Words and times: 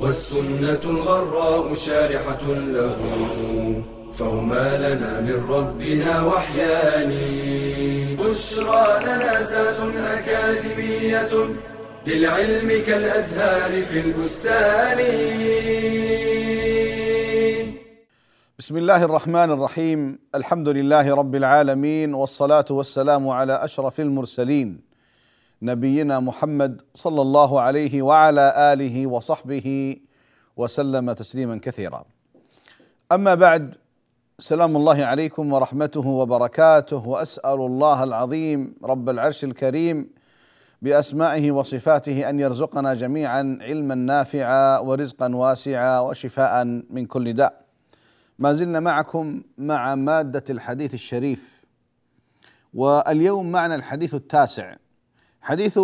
والسنة 0.00 0.80
الغراء 0.84 1.74
شارحة 1.74 2.44
له 2.48 2.96
فهما 4.12 4.66
لنا 4.78 5.20
من 5.20 5.38
ربنا 5.48 6.24
وحيان. 6.24 7.12
بشرى 8.18 8.86
لنا 9.04 9.42
زاد 9.42 9.96
أكاديمية 9.96 11.32
للعلم 12.06 12.68
كالأزهار 12.86 13.82
في 13.82 14.00
البستان. 14.00 14.98
بسم 18.58 18.76
الله 18.76 19.04
الرحمن 19.04 19.50
الرحيم 19.50 20.18
الحمد 20.34 20.68
لله 20.68 21.14
رب 21.14 21.34
العالمين 21.34 22.14
والصلاة 22.14 22.64
والسلام 22.70 23.28
على 23.28 23.64
أشرف 23.64 24.00
المرسلين. 24.00 24.89
نبينا 25.62 26.20
محمد 26.20 26.82
صلى 26.94 27.22
الله 27.22 27.60
عليه 27.60 28.02
وعلى 28.02 28.72
آله 28.72 29.06
وصحبه 29.06 29.96
وسلم 30.56 31.12
تسليما 31.12 31.60
كثيرا. 31.62 32.04
أما 33.12 33.34
بعد 33.34 33.74
سلام 34.38 34.76
الله 34.76 35.04
عليكم 35.04 35.52
ورحمته 35.52 36.06
وبركاته 36.06 37.08
وأسأل 37.08 37.60
الله 37.60 38.04
العظيم 38.04 38.74
رب 38.84 39.08
العرش 39.08 39.44
الكريم 39.44 40.10
بأسمائه 40.82 41.50
وصفاته 41.50 42.30
أن 42.30 42.40
يرزقنا 42.40 42.94
جميعا 42.94 43.58
علما 43.60 43.94
نافعا 43.94 44.78
ورزقا 44.78 45.34
واسعا 45.34 46.00
وشفاء 46.00 46.64
من 46.90 47.06
كل 47.06 47.32
داء. 47.32 47.64
ما 48.38 48.52
زلنا 48.52 48.80
معكم 48.80 49.42
مع 49.58 49.94
مادة 49.94 50.44
الحديث 50.50 50.94
الشريف 50.94 51.64
واليوم 52.74 53.52
معنا 53.52 53.74
الحديث 53.74 54.14
التاسع. 54.14 54.76
حديث 55.42 55.78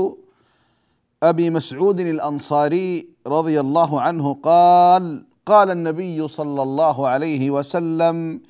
أبي 1.23 1.51
مسعود 1.51 2.01
الأنصاري 2.01 3.09
رضي 3.27 3.61
الله 3.61 4.01
عنه 4.01 4.35
قال 4.35 5.27
قال 5.47 5.71
النبي 5.71 6.29
صلى 6.29 6.63
الله 6.63 7.09
عليه 7.09 7.51
وسلم 7.51 8.43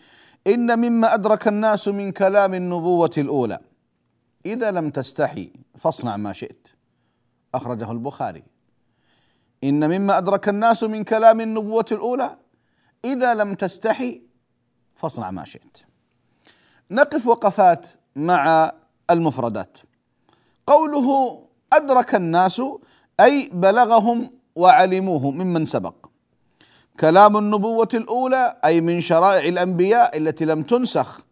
إن 0.46 0.78
مما 0.78 1.14
أدرك 1.14 1.48
الناس 1.48 1.88
من 1.88 2.12
كلام 2.12 2.54
النبوة 2.54 3.10
الأولى 3.18 3.58
إذا 4.46 4.70
لم 4.70 4.90
تستحي 4.90 5.52
فاصنع 5.78 6.16
ما 6.16 6.32
شئت 6.32 6.68
أخرجه 7.54 7.92
البخاري 7.92 8.44
إن 9.64 9.98
مما 9.98 10.18
أدرك 10.18 10.48
الناس 10.48 10.82
من 10.84 11.04
كلام 11.04 11.40
النبوة 11.40 11.84
الأولى 11.92 12.36
إذا 13.04 13.34
لم 13.34 13.54
تستحي 13.54 14.22
فاصنع 14.94 15.30
ما 15.30 15.44
شئت. 15.44 15.78
نقف 16.90 17.26
وقفات 17.26 17.88
مع 18.16 18.72
المفردات. 19.10 19.78
قوله 20.66 21.38
أدرك 21.72 22.14
الناس 22.14 22.62
أي 23.20 23.50
بلغهم 23.52 24.30
وعلموه 24.56 25.30
ممن 25.30 25.64
سبق. 25.64 25.94
كلام 27.00 27.36
النبوة 27.36 27.88
الأولى 27.94 28.56
أي 28.64 28.80
من 28.80 29.00
شرائع 29.00 29.48
الأنبياء 29.48 30.16
التي 30.18 30.44
لم 30.44 30.62
تنسخ 30.62 31.24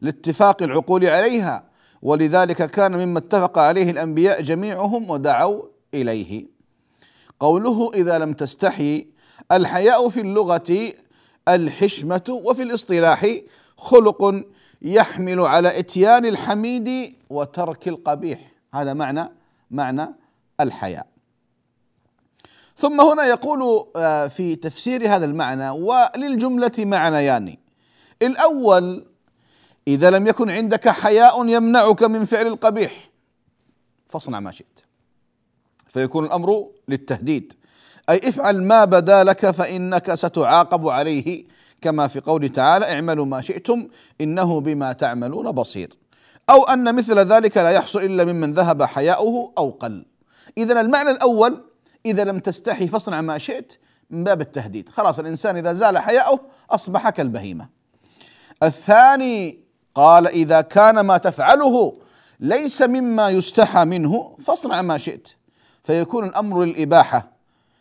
لاتفاق 0.00 0.62
العقول 0.62 1.06
عليها 1.06 1.64
ولذلك 2.02 2.70
كان 2.70 2.96
مما 2.96 3.18
اتفق 3.18 3.58
عليه 3.58 3.90
الأنبياء 3.90 4.42
جميعهم 4.42 5.10
ودعوا 5.10 5.62
إليه. 5.94 6.46
قوله 7.40 7.90
إذا 7.94 8.18
لم 8.18 8.32
تستحي 8.32 9.06
الحياء 9.52 10.08
في 10.08 10.20
اللغة 10.20 10.92
الحشمة 11.48 12.40
وفي 12.44 12.62
الاصطلاح 12.62 13.36
خلق 13.76 14.44
يحمل 14.82 15.40
على 15.40 15.78
إتيان 15.78 16.26
الحميد 16.26 17.14
وترك 17.30 17.88
القبيح 17.88 18.55
هذا 18.74 18.94
معنى 18.94 19.28
معنى 19.70 20.06
الحياء. 20.60 21.06
ثم 22.76 23.00
هنا 23.00 23.24
يقول 23.24 23.86
في 24.30 24.56
تفسير 24.56 25.14
هذا 25.14 25.24
المعنى 25.24 25.70
وللجملة 25.70 26.72
معنيان. 26.78 27.56
الأول 28.22 29.06
إذا 29.88 30.10
لم 30.10 30.26
يكن 30.26 30.50
عندك 30.50 30.88
حياء 30.88 31.48
يمنعك 31.48 32.02
من 32.02 32.24
فعل 32.24 32.46
القبيح. 32.46 33.10
فاصنع 34.06 34.40
ما 34.40 34.50
شئت. 34.50 34.80
فيكون 35.86 36.24
الأمر 36.24 36.66
للتهديد. 36.88 37.52
أي 38.10 38.28
افعل 38.28 38.62
ما 38.62 38.84
بدا 38.84 39.24
لك 39.24 39.50
فإنك 39.50 40.14
ستعاقب 40.14 40.88
عليه. 40.88 41.44
كما 41.80 42.06
في 42.06 42.20
قوله 42.20 42.48
تعالى 42.48 42.92
اعملوا 42.92 43.24
ما 43.24 43.40
شئتم 43.40 43.88
إنه 44.20 44.60
بما 44.60 44.92
تعملون 44.92 45.52
بصير. 45.52 45.92
أو 46.50 46.64
أن 46.64 46.94
مثل 46.94 47.18
ذلك 47.18 47.56
لا 47.56 47.70
يحصل 47.70 48.02
إلا 48.02 48.24
ممن 48.24 48.54
ذهب 48.54 48.82
حياؤه 48.82 49.52
أو 49.58 49.70
قل. 49.70 50.06
إذا 50.58 50.80
المعنى 50.80 51.10
الأول 51.10 51.64
إذا 52.06 52.24
لم 52.24 52.38
تستحي 52.38 52.86
فاصنع 52.86 53.20
ما 53.20 53.38
شئت 53.38 53.72
من 54.10 54.24
باب 54.24 54.40
التهديد. 54.40 54.88
خلاص 54.88 55.18
الإنسان 55.18 55.56
إذا 55.56 55.72
زال 55.72 55.98
حياؤه 55.98 56.40
أصبح 56.70 57.10
كالبهيمة. 57.10 57.68
الثاني 58.62 59.64
قال 59.94 60.26
إذا 60.26 60.60
كان 60.60 61.00
ما 61.00 61.18
تفعله 61.18 61.98
ليس 62.40 62.82
مما 62.82 63.28
يستحى 63.28 63.84
منه 63.84 64.36
فاصنع 64.40 64.82
ما 64.82 64.98
شئت. 64.98 65.28
فيكون 65.82 66.24
الأمر 66.24 66.64
للإباحة. 66.64 67.32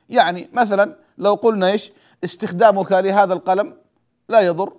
يعني 0.10 0.50
مثلا 0.54 0.96
لو 1.18 1.34
قلنا 1.34 1.68
إيش؟ 1.68 1.92
استخدامك 2.24 2.92
لهذا 2.92 3.34
القلم 3.34 3.78
لا 4.30 4.40
يضر. 4.40 4.74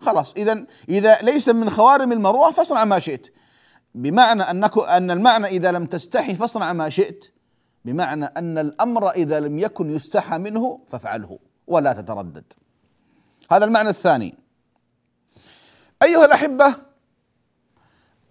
خلاص. 0.00 0.32
إذا 0.32 0.66
إذا 0.88 1.18
ليس 1.22 1.48
من 1.48 1.70
خوارم 1.70 2.12
المروءة 2.12 2.50
فاصنع 2.50 2.84
ما 2.84 2.98
شئت. 2.98 3.32
بمعنى 3.94 4.42
انك 4.42 4.78
أن 4.78 5.10
المعنى 5.10 5.46
إذا 5.46 5.72
لم 5.72 5.86
تستحي 5.86 6.34
فاصنع 6.34 6.72
ما 6.72 6.88
شئت. 6.88 7.32
بمعنى 7.84 8.24
أن 8.24 8.58
الأمر 8.58 9.10
إذا 9.10 9.40
لم 9.40 9.58
يكن 9.58 9.90
يستحى 9.90 10.38
منه 10.38 10.80
فافعله 10.86 11.38
ولا 11.66 11.92
تتردد. 11.92 12.52
هذا 13.50 13.64
المعنى 13.64 13.88
الثاني. 13.88 14.38
أيها 16.02 16.24
الأحبة 16.24 16.74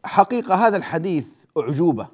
حقيقة 0.06 0.67
هذا 0.67 0.77
الحديث 0.77 1.27
أعجوبة 1.57 2.07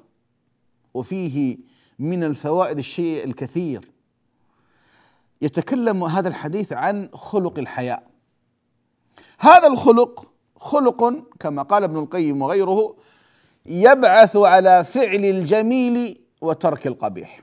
وفيه 0.94 1.58
من 1.98 2.24
الفوائد 2.24 2.78
الشيء 2.78 3.24
الكثير. 3.24 3.90
يتكلم 5.42 6.04
هذا 6.04 6.28
الحديث 6.28 6.72
عن 6.72 7.08
خلق 7.12 7.58
الحياء. 7.58 8.13
هذا 9.38 9.66
الخلق 9.66 10.30
خلق 10.56 11.14
كما 11.40 11.62
قال 11.62 11.84
ابن 11.84 11.98
القيم 11.98 12.42
وغيره 12.42 12.96
يبعث 13.66 14.36
على 14.36 14.84
فعل 14.84 15.24
الجميل 15.24 16.20
وترك 16.40 16.86
القبيح. 16.86 17.40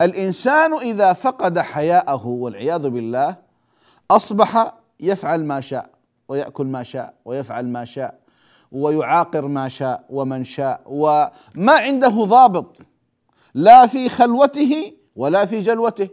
الإنسان 0.00 0.74
إذا 0.74 1.12
فقد 1.12 1.58
حياءه 1.58 2.26
والعياذ 2.26 2.88
بالله 2.88 3.36
أصبح 4.10 4.74
يفعل 5.00 5.44
ما 5.44 5.60
شاء 5.60 5.90
ويأكل 6.28 6.66
ما 6.66 6.82
شاء 6.82 7.14
ويفعل 7.24 7.66
ما 7.66 7.84
شاء 7.84 8.18
ويعاقر 8.72 9.46
ما 9.46 9.68
شاء 9.68 10.04
ومن 10.10 10.44
شاء 10.44 10.82
وما 10.86 11.72
عنده 11.72 12.08
ضابط 12.08 12.78
لا 13.54 13.86
في 13.86 14.08
خلوته 14.08 14.92
ولا 15.16 15.44
في 15.44 15.60
جلوته 15.60 16.08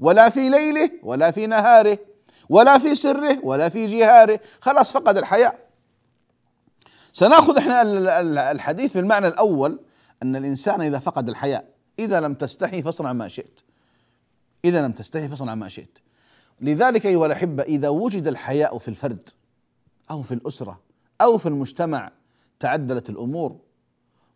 ولا 0.00 0.30
في 0.30 0.48
ليله 0.48 0.90
ولا 1.02 1.30
في 1.30 1.46
نهاره. 1.46 1.98
ولا 2.48 2.78
في 2.78 2.94
سره 2.94 3.38
ولا 3.42 3.68
في 3.68 3.86
جهاره 3.86 4.40
خلاص 4.60 4.92
فقد 4.92 5.18
الحياء. 5.18 5.68
سنأخذ 7.12 7.58
إحنا 7.58 7.82
الحديث 8.50 8.92
في 8.92 8.98
المعنى 8.98 9.28
الأول 9.28 9.80
أن 10.22 10.36
الإنسان 10.36 10.80
إذا 10.80 10.98
فقد 10.98 11.28
الحياء 11.28 11.68
إذا 11.98 12.20
لم 12.20 12.34
تستحي 12.34 12.82
فاصنع 12.82 13.12
ما 13.12 13.28
شئت. 13.28 13.60
إذا 14.64 14.86
لم 14.86 14.92
تستحي 14.92 15.28
فاصنع 15.28 15.54
ما 15.54 15.68
شئت. 15.68 15.98
لذلك 16.60 17.06
أيها 17.06 17.26
الأحبة 17.26 17.62
إذا 17.62 17.88
وجد 17.88 18.26
الحياء 18.26 18.78
في 18.78 18.88
الفرد 18.88 19.28
أو 20.10 20.22
في 20.22 20.34
الأسرة 20.34 20.80
أو 21.20 21.38
في 21.38 21.46
المجتمع 21.46 22.10
تعدلت 22.60 23.10
الأمور 23.10 23.56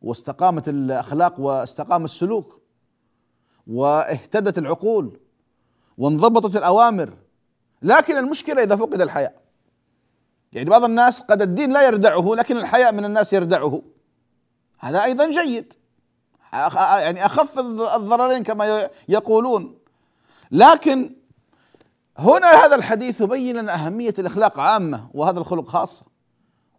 واستقامت 0.02 0.68
الأخلاق 0.68 1.40
واستقام 1.40 2.04
السلوك 2.04 2.60
واهتدت 3.66 4.58
العقول 4.58 5.20
وانضبطت 5.98 6.56
الأوامر 6.56 7.16
لكن 7.82 8.16
المشكلة 8.16 8.62
إذا 8.62 8.76
فقد 8.76 9.00
الحياء. 9.00 9.42
يعني 10.52 10.70
بعض 10.70 10.84
الناس 10.84 11.22
قد 11.22 11.42
الدين 11.42 11.72
لا 11.72 11.86
يردعه 11.86 12.34
لكن 12.34 12.56
الحياء 12.56 12.92
من 12.92 13.04
الناس 13.04 13.32
يردعه. 13.32 13.82
هذا 14.78 15.04
أيضا 15.04 15.30
جيد. 15.30 15.72
يعني 16.52 17.26
أخف 17.26 17.58
الضررين 17.96 18.42
كما 18.42 18.88
يقولون. 19.08 19.78
لكن 20.50 21.14
هنا 22.18 22.46
هذا 22.46 22.74
الحديث 22.74 23.20
يبين 23.20 23.56
لنا 23.56 23.74
أهمية 23.74 24.14
الأخلاق 24.18 24.60
عامة 24.60 25.10
وهذا 25.14 25.38
الخلق 25.38 25.68
خاصة. 25.68 26.06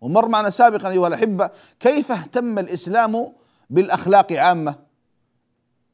ومر 0.02 0.28
معنا 0.28 0.50
سابقا 0.50 0.90
أيها 0.90 1.08
الأحبة 1.08 1.50
كيف 1.80 2.12
اهتم 2.12 2.60
الإسلام 2.60 3.34
بالأخلاق 3.70 4.32
عامة؟ 4.34 4.76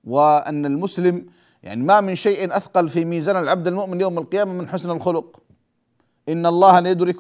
وأن 0.04 0.66
المسلم 0.66 1.26
يعني 1.66 1.84
ما 1.84 2.02
من 2.02 2.16
شيء 2.16 2.58
أثقل 2.58 2.90
في 2.90 3.06
ميزان 3.06 3.36
العبد 3.38 3.68
المؤمن 3.68 4.02
يوم 4.02 4.18
القيامة 4.18 4.54
من 4.54 4.68
حسن 4.68 4.92
الخلق. 4.92 5.40
إن 6.30 6.46
الله 6.46 6.80
لا 6.80 6.90
يدرك 6.90 7.18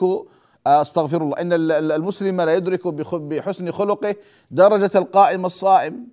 أستغفر 0.68 1.22
الله. 1.22 1.42
إن 1.42 1.54
المسلم 1.92 2.42
لا 2.42 2.56
يدرك 2.56 2.88
بحسن 3.14 3.72
خلقه 3.72 4.16
درجة 4.52 4.92
القائم 4.96 5.46
الصائم. 5.46 6.08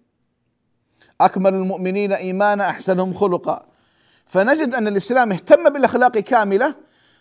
أكمل 1.21 1.55
المؤمنين 1.55 2.13
إيمانا 2.13 2.71
أحسنهم 2.71 3.15
خلقا. 3.15 3.67
فنجد 4.25 4.75
أن 4.75 4.87
الإسلام 4.87 5.33
اهتم 5.33 5.73
بالأخلاق 5.73 6.19
كاملة 6.19 6.75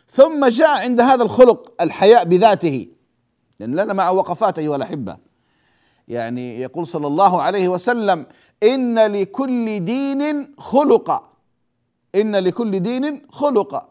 ثم 0.07 0.45
جاء 0.45 0.81
عند 0.81 1.01
هذا 1.01 1.23
الخلق 1.23 1.73
الحياء 1.81 2.25
بذاته. 2.25 2.87
لأن 3.59 3.75
لنا 3.75 3.93
مع 3.93 4.09
وقفات 4.09 4.59
أيها 4.59 4.75
الأحبة. 4.75 5.30
يعني 6.07 6.59
يقول 6.61 6.87
صلى 6.87 7.07
الله 7.07 7.41
عليه 7.41 7.67
وسلم 7.67 8.25
إن 8.63 8.99
لكل 8.99 9.85
دين 9.85 10.55
خلقا. 10.57 11.23
إن 12.15 12.35
لكل 12.35 12.79
دين 12.79 13.27
خلقا. 13.31 13.87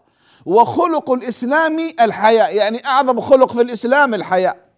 وخلق 0.46 1.10
الإسلام 1.10 1.78
الحياء 2.00 2.54
يعني 2.54 2.86
أعظم 2.86 3.20
خلق 3.20 3.52
في 3.52 3.60
الإسلام 3.60 4.14
الحياء. 4.14 4.70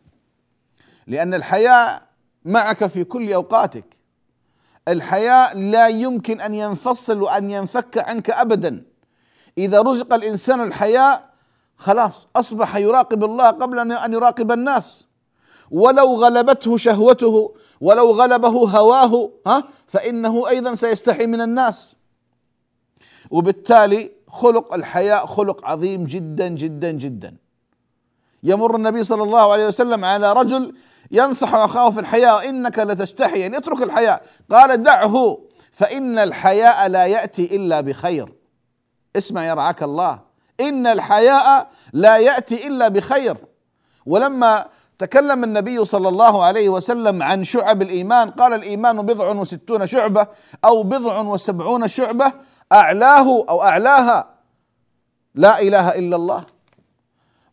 لأن 1.06 1.34
الحياء 1.34 2.02
معك 2.44 2.86
في 2.86 3.04
كل 3.04 3.32
أوقاتك. 3.32 3.84
الحياء 4.88 5.58
لا 5.58 5.88
يمكن 5.88 6.40
أن 6.40 6.54
ينفصل 6.54 7.22
وأن 7.22 7.50
ينفك 7.50 7.98
عنك 7.98 8.30
ابدا. 8.30 8.84
إذا 9.58 9.80
رزق 9.80 10.14
الإنسان 10.14 10.60
الحياء 10.60 11.32
خلاص 11.76 12.28
أصبح 12.36 12.76
يراقب 12.76 13.24
الله 13.24 13.50
قبل 13.50 13.92
أن 13.92 14.12
يراقب 14.12 14.52
الناس. 14.52 15.06
ولو 15.72 16.14
غلبته 16.14 16.76
شهوته 16.76 17.54
ولو 17.80 18.10
غلبه 18.10 18.48
هواه 18.48 19.30
ها 19.46 19.64
فإنه 19.86 20.48
أيضا 20.48 20.74
سيستحي 20.74 21.26
من 21.26 21.40
الناس. 21.40 21.96
وبالتالي 23.30 24.12
خلق 24.28 24.74
الحياء 24.74 25.26
خلق 25.26 25.64
عظيم 25.64 26.04
جدا 26.04 26.48
جدا 26.48 26.90
جدا. 26.90 27.36
يمر 28.42 28.76
النبي 28.76 29.04
صلى 29.04 29.22
الله 29.22 29.52
عليه 29.52 29.66
وسلم 29.66 30.04
على 30.04 30.32
رجل 30.32 30.74
ينصح 31.10 31.54
أخاه 31.54 31.90
في 31.90 32.00
الحياء 32.00 32.48
إنك 32.48 32.78
لتستحي 32.78 33.40
يعني 33.40 33.56
اترك 33.56 33.82
الحياء. 33.82 34.22
قال 34.50 34.82
دعه 34.82 35.38
فإن 35.72 36.18
الحياء 36.18 36.88
لا 36.88 37.06
يأتي 37.06 37.56
إلا 37.56 37.80
بخير. 37.80 38.32
اسمع 39.16 39.46
يرعاك 39.46 39.82
الله. 39.82 40.20
إن 40.60 40.86
الحياء 40.86 41.70
لا 41.92 42.16
يأتي 42.16 42.66
إلا 42.66 42.88
بخير. 42.88 43.36
ولما 44.06 44.64
تكلم 44.98 45.44
النبي 45.44 45.84
صلى 45.84 46.08
الله 46.08 46.44
عليه 46.44 46.68
وسلم 46.68 47.22
عن 47.22 47.44
شعب 47.44 47.82
الإيمان. 47.82 48.30
قال 48.30 48.52
الإيمان 48.52 49.02
بضع 49.02 49.32
وستون 49.32 49.86
شعبة 49.86 50.26
أو 50.64 50.82
بضع 50.82 51.20
وسبعون 51.20 51.88
شعبة. 51.88 52.32
أعلاه 52.72 53.44
أو 53.48 53.62
أعلاها 53.62 54.34
لا 55.34 55.60
إله 55.60 55.98
إلا 55.98 56.16
الله. 56.16 56.44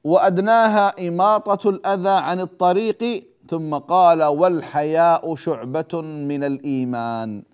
وأدناها 0.03 1.07
إماطة 1.07 1.69
الأذى 1.69 2.09
عن 2.09 2.39
الطريق. 2.39 3.29
ثم 3.49 3.75
قال 3.75 4.23
والحياء 4.23 5.35
شعبة 5.35 6.01
من 6.01 6.43
الإيمان. 6.43 7.48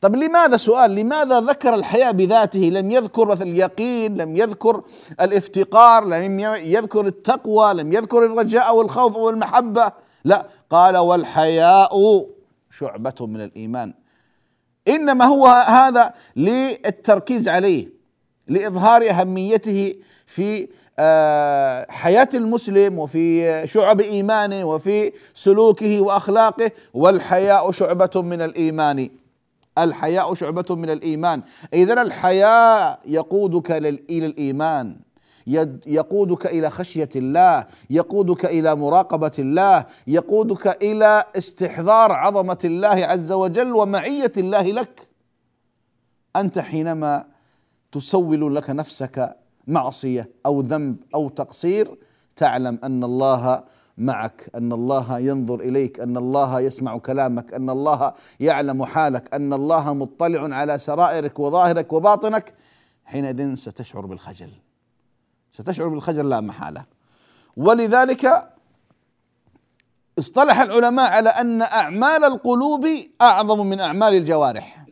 طب 0.00 0.16
لماذا 0.16 0.56
سؤال؟ 0.56 0.94
لماذا 0.94 1.40
ذكر 1.40 1.74
الحياء 1.74 2.12
بذاته؟ 2.12 2.58
لم 2.58 2.90
يذكر 2.90 3.28
مثل 3.28 3.42
اليقين 3.42 4.16
لم 4.16 4.36
يذكر 4.36 4.82
الافتقار 5.20 6.04
لم 6.04 6.40
يذكر 6.40 7.06
التقوى 7.06 7.74
لم 7.74 7.92
يذكر 7.92 8.24
الرجاء 8.24 8.76
والخوف 8.76 9.16
والمحبة. 9.16 9.92
لا 10.24 10.46
قال 10.70 10.96
والحياء 10.96 12.26
شعبة 12.70 13.14
من 13.20 13.40
الإيمان. 13.40 13.94
إنما 14.88 15.24
هو 15.24 15.46
هذا 15.46 16.12
للتركيز 16.36 17.48
عليه 17.48 17.88
لإظهار 18.48 19.10
أهميته 19.10 19.94
في 20.26 20.68
آه، 21.00 21.86
حياة 21.90 22.28
المسلم 22.34 22.98
وفي 22.98 23.62
شعب 23.66 24.00
إيمانه 24.00 24.64
وفي 24.64 25.12
سلوكه 25.34 26.00
وأخلاقه. 26.00 26.70
والحياء 26.94 27.70
شعبة 27.72 28.10
من 28.22 28.42
الإيمان. 28.42 29.08
الحياء 29.84 30.34
شعبة 30.34 30.64
من 30.70 30.90
الإيمان. 30.90 31.42
إذا 31.74 32.02
الحياء 32.02 33.00
يقودك 33.06 33.70
إلى 33.70 34.26
الإيمان. 34.26 35.00
يقودك 35.86 36.46
إلى 36.46 36.70
خشية 36.70 37.08
الله 37.16 37.66
يقودك 37.90 38.44
إلى 38.46 38.74
مراقبة 38.74 39.32
الله 39.38 39.84
يقودك 40.06 40.82
إلى 40.82 41.24
استحضار 41.38 42.12
عظمة 42.12 42.58
الله 42.64 42.88
عز 42.88 43.32
وجل 43.32 43.72
ومعية 43.72 44.32
الله 44.36 44.62
لك. 44.62 45.08
أنت 46.36 46.58
حينما 46.58 47.24
تسول 47.92 48.56
لك 48.56 48.70
نفسك 48.70 49.36
معصية 49.66 50.30
أو 50.46 50.60
ذنب 50.60 50.96
أو 51.14 51.28
تقصير 51.28 51.98
تعلم 52.36 52.78
أن 52.84 53.04
الله 53.04 53.64
معك. 53.98 54.50
أن 54.54 54.72
الله 54.72 55.18
ينظر 55.18 55.60
إليك. 55.60 56.00
أن 56.00 56.16
الله 56.16 56.60
يسمع 56.60 56.98
كلامك. 56.98 57.54
أن 57.54 57.70
الله 57.70 58.12
يعلم 58.40 58.84
حالك. 58.84 59.34
أن 59.34 59.52
الله 59.52 59.94
مطلع 59.94 60.56
على 60.56 60.78
سرائرك 60.78 61.38
وظاهرك 61.38 61.92
وباطنك. 61.92 62.54
حينئذ 63.04 63.54
ستشعر 63.54 64.06
بالخجل. 64.06 64.52
ستشعر 65.50 65.88
بالخجل 65.88 66.28
لا 66.28 66.40
محالة. 66.40 66.84
ولذلك 67.56 68.52
اصطلح 70.18 70.60
العلماء 70.60 71.10
على 71.12 71.28
أن 71.28 71.62
أعمال 71.62 72.24
القلوب 72.24 72.86
أعظم 73.22 73.66
من 73.66 73.80
أعمال 73.80 74.14
الجوارح. 74.14 74.86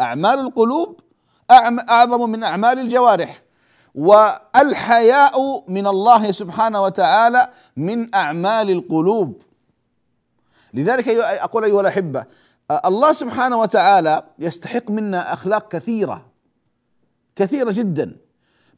أعمال 0.00 0.38
القلوب 0.38 1.00
أعظم 1.90 2.30
من 2.30 2.44
أعمال 2.44 2.78
الجوارح. 2.78 3.42
والحياء 3.94 5.64
من 5.68 5.86
الله 5.86 6.32
سبحانه 6.32 6.82
وتعالى 6.82 7.48
من 7.76 8.14
أعمال 8.14 8.70
القلوب. 8.70 9.42
لذلك 10.74 11.08
أقول 11.08 11.64
أيها 11.64 11.80
الأحبة 11.80 12.24
الله 12.84 13.12
سبحانه 13.12 13.58
وتعالى 13.58 14.22
يستحق 14.38 14.90
منا 14.90 15.32
أخلاق 15.32 15.68
كثيرة 15.68 16.26
كثيرة 17.36 17.72
جدا 17.72 18.16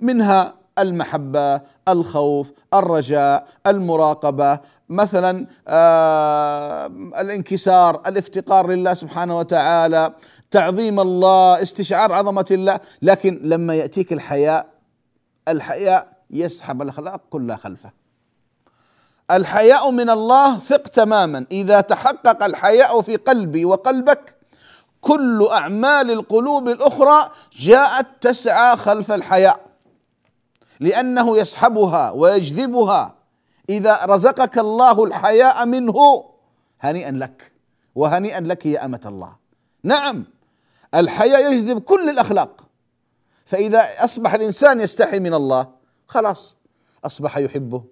منها 0.01 0.55
المحبة 0.79 1.61
الخوف 1.89 2.53
الرجاء 2.75 3.49
المراقبة 3.67 4.59
مثلا 4.89 5.47
آه 5.69 6.87
الانكسار 7.21 8.03
الافتقار 8.07 8.71
لله 8.71 8.95
سبحانه 8.95 9.39
وتعالى 9.39 10.15
تعظيم 10.51 11.01
الله 11.01 11.63
استشعار 11.63 12.13
عظمة 12.13 12.47
الله 12.51 12.81
لكن 13.03 13.41
لما 13.43 13.75
يأتيك 13.75 14.13
الحياء 14.13 14.67
الحياء 15.49 16.13
يسحب 16.31 16.83
الأخلاق 16.83 17.21
كلها 17.31 17.57
خلفه. 17.57 17.91
الحياء 19.31 19.91
من 19.91 20.11
الله 20.11 20.59
ثق 20.59 20.83
تماما. 20.83 21.47
إذا 21.53 21.81
تحقق 21.81 22.45
الحياء 22.45 23.01
في 23.01 23.17
قلبي 23.17 23.65
وقلبك 23.65 24.37
كل 25.01 25.49
أعمال 25.53 26.11
القلوب 26.11 26.69
الأخرى 26.69 27.31
جاءت 27.53 28.07
تسعى 28.21 28.77
خلف 28.77 29.13
الحياء. 29.13 29.61
لأنه 30.81 31.39
يسحبها 31.39 32.11
ويجذبها. 32.11 33.15
إذا 33.69 34.05
رزقك 34.05 34.59
الله 34.59 35.05
الحياء 35.05 35.67
منه 35.67 36.25
هنيئا 36.81 37.11
لك. 37.11 37.53
وهنيئا 37.95 38.41
لك 38.41 38.67
يا 38.67 38.85
أمة 38.85 39.01
الله. 39.05 39.37
نعم 39.83 40.25
الحياء 40.95 41.53
يجذب 41.53 41.79
كل 41.79 42.11
الأخلاق. 42.11 42.70
فإذا 43.51 43.83
أصبح 44.05 44.35
الإنسان 44.35 44.81
يستحي 44.81 45.19
من 45.21 45.35
الله 45.35 45.69
خلاص 46.07 46.57
أصبح 47.05 47.39
يحبه 47.39 47.83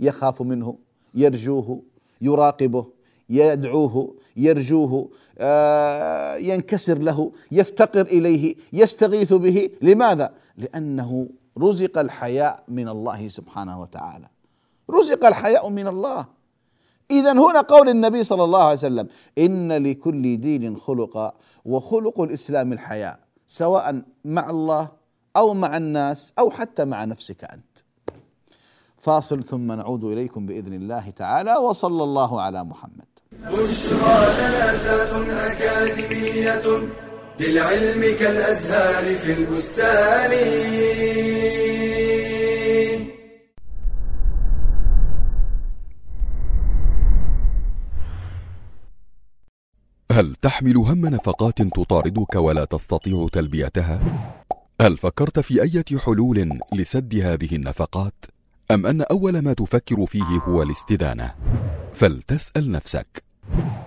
يخاف 0.00 0.42
منه 0.42 0.78
يرجوه 1.14 1.82
يراقبه 2.20 2.86
يدعوه 3.30 4.14
يرجوه 4.36 5.10
آه، 5.38 6.36
ينكسر 6.36 6.98
له 6.98 7.32
يفتقر 7.52 8.00
إليه 8.00 8.54
يستغيث 8.72 9.32
به. 9.32 9.70
لماذا؟ 9.82 10.34
لأنه 10.56 11.28
رزق 11.58 11.98
الحياء 11.98 12.64
من 12.68 12.88
الله 12.88 13.28
سبحانه 13.28 13.80
وتعالى. 13.80 14.28
رزق 14.90 15.26
الحياء 15.26 15.68
من 15.68 15.86
الله. 15.86 16.26
اذا 17.10 17.32
هنا 17.32 17.60
قول 17.60 17.88
النبي 17.88 18.22
صلى 18.22 18.44
الله 18.44 18.62
عليه 18.62 18.72
وسلم 18.72 19.08
إن 19.38 19.72
لكل 19.72 20.40
دين 20.40 20.76
خلقا 20.76 21.34
وخلق 21.64 22.20
الإسلام 22.20 22.72
الحياء. 22.72 23.25
سواء 23.46 24.02
مع 24.24 24.50
الله 24.50 24.88
أو 25.36 25.54
مع 25.54 25.76
الناس 25.76 26.32
أو 26.38 26.50
حتى 26.50 26.84
مع 26.84 27.04
نفسك 27.04 27.44
أنت. 27.44 27.76
فاصل 28.98 29.44
ثم 29.44 29.72
نعود 29.72 30.04
إليكم 30.04 30.46
بإذن 30.46 30.72
الله 30.74 31.10
تعالى 31.10 31.56
وصلى 31.56 32.04
الله 32.04 32.40
على 32.40 32.64
محمد. 32.64 33.06
بشرى 33.32 34.26
أكاديمية 35.52 36.88
للعلم 37.40 38.16
كالأزهار 38.18 39.14
في 39.14 39.32
البستان. 39.32 40.32
هل 50.16 50.34
تحمل 50.34 50.76
هم 50.76 51.06
نفقات 51.06 51.62
تطاردك 51.62 52.34
ولا 52.34 52.64
تستطيع 52.64 53.26
تلبيتها؟ 53.32 54.00
هل 54.80 54.96
فكرت 54.96 55.40
في 55.40 55.62
إيه 55.62 55.98
حلول 55.98 56.58
لسد 56.72 57.14
هذه 57.14 57.56
النفقات؟ 57.56 58.24
أم 58.70 58.86
أن 58.86 59.02
أول 59.02 59.38
ما 59.38 59.52
تفكر 59.52 60.06
فيه 60.06 60.40
هو 60.48 60.62
الاستدانة؟ 60.62 61.34
فلتسأل 61.92 62.70
نفسك 62.70 63.22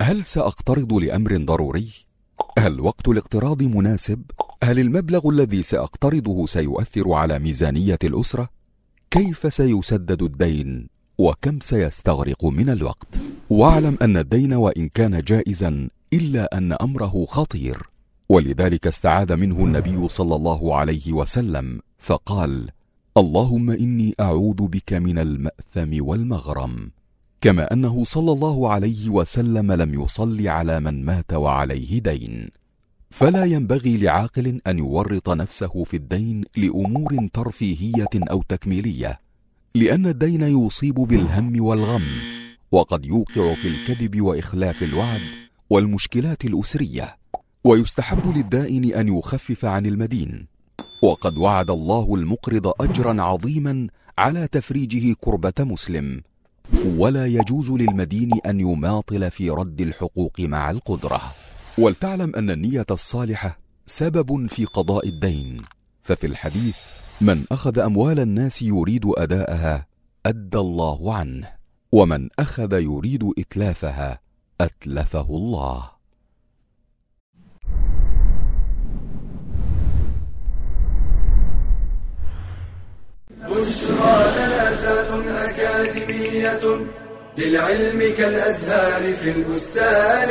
هل 0.00 0.24
سأقترض 0.24 0.92
لأمر 0.92 1.36
ضروري؟ 1.36 1.88
هل 2.58 2.80
وقت 2.80 3.08
الاقتراض 3.08 3.62
مناسب؟ 3.62 4.22
هل 4.64 4.78
المبلغ 4.78 5.28
الذي 5.28 5.62
سأقترضه 5.62 6.46
سيؤثر 6.46 7.12
على 7.12 7.38
ميزانية 7.38 7.98
الأسرة؟ 8.04 8.48
كيف 9.10 9.54
سيسدد 9.54 10.22
الدين 10.22 10.88
وكم 11.18 11.60
سيستغرق 11.60 12.44
من 12.44 12.70
الوقت؟ 12.70 13.18
واعلم 13.50 13.98
أن 14.02 14.16
الدين 14.16 14.52
وإن 14.52 14.88
كان 14.88 15.22
جائزا 15.22 15.88
إلا 16.12 16.58
أن 16.58 16.72
أمره 16.72 17.26
خطير. 17.28 17.82
ولذلك 18.28 18.86
استعاذ 18.86 19.36
منه 19.36 19.64
النبي 19.64 20.08
صلى 20.08 20.34
الله 20.36 20.76
عليه 20.76 21.12
وسلم 21.12 21.80
فقال 21.98 22.68
اللهم 23.16 23.70
إني 23.70 24.14
أعوذ 24.20 24.66
بك 24.66 24.92
من 24.92 25.18
المأثم 25.18 26.04
والمغرم. 26.04 26.90
كما 27.40 27.72
أنه 27.72 28.04
صلى 28.04 28.32
الله 28.32 28.70
عليه 28.70 29.08
وسلم 29.08 29.72
لم 29.72 30.02
يصل 30.02 30.48
على 30.48 30.80
من 30.80 31.04
مات 31.04 31.32
وعليه 31.32 31.98
دين. 31.98 32.50
فلا 33.10 33.44
ينبغي 33.44 33.96
لعاقل 33.96 34.60
أن 34.66 34.78
يورط 34.78 35.28
نفسه 35.30 35.84
في 35.84 35.96
الدين 35.96 36.44
لأمور 36.56 37.28
ترفيهية 37.32 38.08
أو 38.14 38.42
تكميلية 38.48 39.20
لأن 39.74 40.06
الدين 40.06 40.42
يصيب 40.42 40.94
بالهم 40.94 41.64
والغم 41.64 42.06
وقد 42.72 43.06
يوقع 43.06 43.54
في 43.54 43.68
الكذب 43.68 44.20
وإخلاف 44.20 44.82
الوعد 44.82 45.20
والمشكلات 45.70 46.44
الأسرية. 46.44 47.16
ويستحب 47.64 48.36
للدائن 48.36 48.94
أن 48.94 49.18
يخفف 49.18 49.64
عن 49.64 49.86
المدين. 49.86 50.46
وقد 51.02 51.38
وعد 51.38 51.70
الله 51.70 52.14
المقرض 52.14 52.72
اجرا 52.80 53.22
عظيما 53.22 53.88
على 54.18 54.48
تفريجه 54.48 55.16
كربة 55.20 55.52
مسلم. 55.60 56.22
ولا 56.84 57.26
يجوز 57.26 57.70
للمدين 57.70 58.30
أن 58.46 58.60
يماطل 58.60 59.30
في 59.30 59.50
رد 59.50 59.80
الحقوق 59.80 60.40
مع 60.40 60.70
القدرة. 60.70 61.20
ولتعلم 61.78 62.36
أن 62.36 62.50
النية 62.50 62.86
الصالحة 62.90 63.58
سبب 63.86 64.46
في 64.46 64.64
قضاء 64.64 65.08
الدين. 65.08 65.62
ففي 66.02 66.26
الحديث 66.26 66.76
من 67.20 67.44
أخذ 67.52 67.78
أموال 67.78 68.20
الناس 68.20 68.62
يريد 68.62 69.02
أداءها 69.06 69.86
أدى 70.26 70.58
الله 70.58 71.14
عنه. 71.14 71.48
ومن 71.92 72.28
أخذ 72.38 72.72
يريد 72.72 73.30
إتلافها 73.38 74.20
أتلفه 74.60 75.26
الله. 75.30 75.90
بشرى 83.30 84.18
لنا 84.36 84.64
زاد 84.82 85.10
أكاديمية 85.28 86.64
للعلم 87.38 88.00
كالأزهار 88.18 89.12
في 89.12 89.30
البستان. 89.36 90.30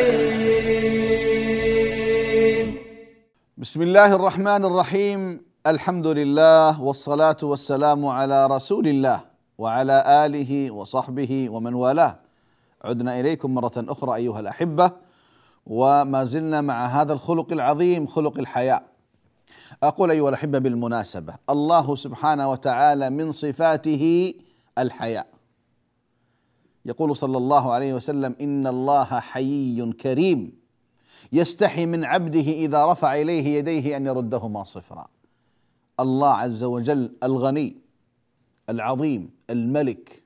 بسم 3.58 3.82
الله 3.82 4.16
الرحمن 4.16 4.66
الرحيم. 4.66 5.42
الحمد 5.68 6.08
لله 6.08 6.82
والصلاة 6.82 7.38
والسلام 7.44 8.06
على 8.06 8.48
رسول 8.48 8.88
الله 8.88 9.20
وعلى 9.58 10.26
آله 10.26 10.72
وصحبه 10.72 11.50
ومن 11.50 11.74
والاه. 11.74 12.29
عدنا 12.82 13.20
إليكم 13.20 13.54
مرة 13.54 13.72
أخرى 13.78 14.16
أيها 14.16 14.40
الأحبة. 14.40 14.92
وما 15.66 16.24
زلنا 16.24 16.62
مع 16.62 16.86
هذا 16.86 17.14
الخلق 17.14 17.54
العظيم 17.54 18.08
خلق 18.08 18.40
الحياء 18.40 18.90
أقول 19.84 20.12
أيها 20.12 20.30
الأحبة 20.30 20.60
بالمناسبة 20.60 21.36
الله 21.50 21.96
سبحانه 21.96 22.52
وتعالى 22.52 23.10
من 23.10 23.32
صفاته 23.32 24.34
الحياء 24.78 25.28
يقول 26.86 27.16
صلى 27.16 27.38
الله 27.38 27.72
عليه 27.74 27.94
وسلم 27.94 28.36
إن 28.42 28.68
الله 28.68 29.20
حيي 29.20 29.94
كريم. 29.94 30.60
يستحي 31.32 31.86
من 31.86 32.04
عبده 32.06 32.40
إذا 32.40 32.86
رفع 32.86 33.16
إليه 33.16 33.58
يديه 33.58 33.98
أن 33.98 34.08
يردهما 34.08 34.64
صفرا. 34.64 35.08
الله 36.00 36.34
عز 36.34 36.64
وجل 36.64 37.16
الغني 37.24 37.78
العظيم 38.70 39.30
الملك 39.50 40.24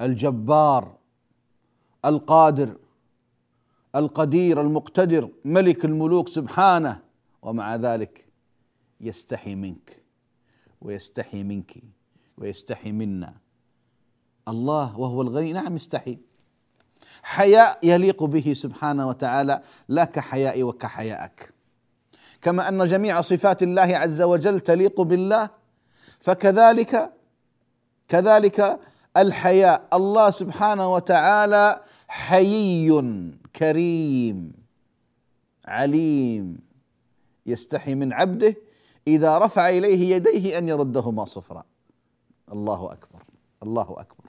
الجبار 0.00 0.97
القادر 2.04 2.76
القدير 3.94 4.60
المقتدر 4.60 5.28
ملك 5.44 5.84
الملوك 5.84 6.28
سبحانه 6.28 7.00
ومع 7.42 7.76
ذلك 7.76 8.26
يستحي 9.00 9.54
منك 9.54 10.02
ويستحي 10.80 11.42
منك 11.42 11.74
ويستحي 12.38 12.92
منا. 12.92 13.34
الله 14.48 14.98
وهو 14.98 15.22
الغني. 15.22 15.52
نعم 15.52 15.76
يستحي. 15.76 16.18
حياء 17.22 17.78
يليق 17.82 18.24
به 18.24 18.52
سبحانه 18.56 19.08
وتعالى 19.08 19.60
لا 19.88 20.04
كحيائي 20.04 20.62
وكحياءك. 20.62 21.54
كما 22.42 22.68
أن 22.68 22.86
جميع 22.86 23.20
صفات 23.20 23.62
الله 23.62 23.96
عز 23.96 24.22
وجل 24.22 24.60
تليق 24.60 25.00
بالله 25.00 25.50
فكذلك 26.20 27.12
كذلك 28.08 28.80
الحياء. 29.16 29.88
الله 29.92 30.30
سبحانه 30.30 30.92
وتعالى 30.92 31.80
حيي 32.08 33.02
كريم 33.56 34.52
عليم 35.64 36.58
يستحي 37.46 37.94
من 37.94 38.12
عبده 38.12 38.56
إذا 39.06 39.38
رفع 39.38 39.68
إليه 39.68 40.16
يديه 40.16 40.58
أن 40.58 40.68
يردهما 40.68 41.24
صفرا 41.24 41.64
الله 42.52 42.92
أكبر. 42.92 43.22
الله 43.62 43.82
أكبر. 43.82 44.24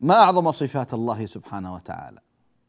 ما 0.00 0.14
أعظم 0.14 0.52
صفات 0.52 0.94
الله 0.94 1.26
سبحانه 1.26 1.74
وتعالى؟ 1.74 2.20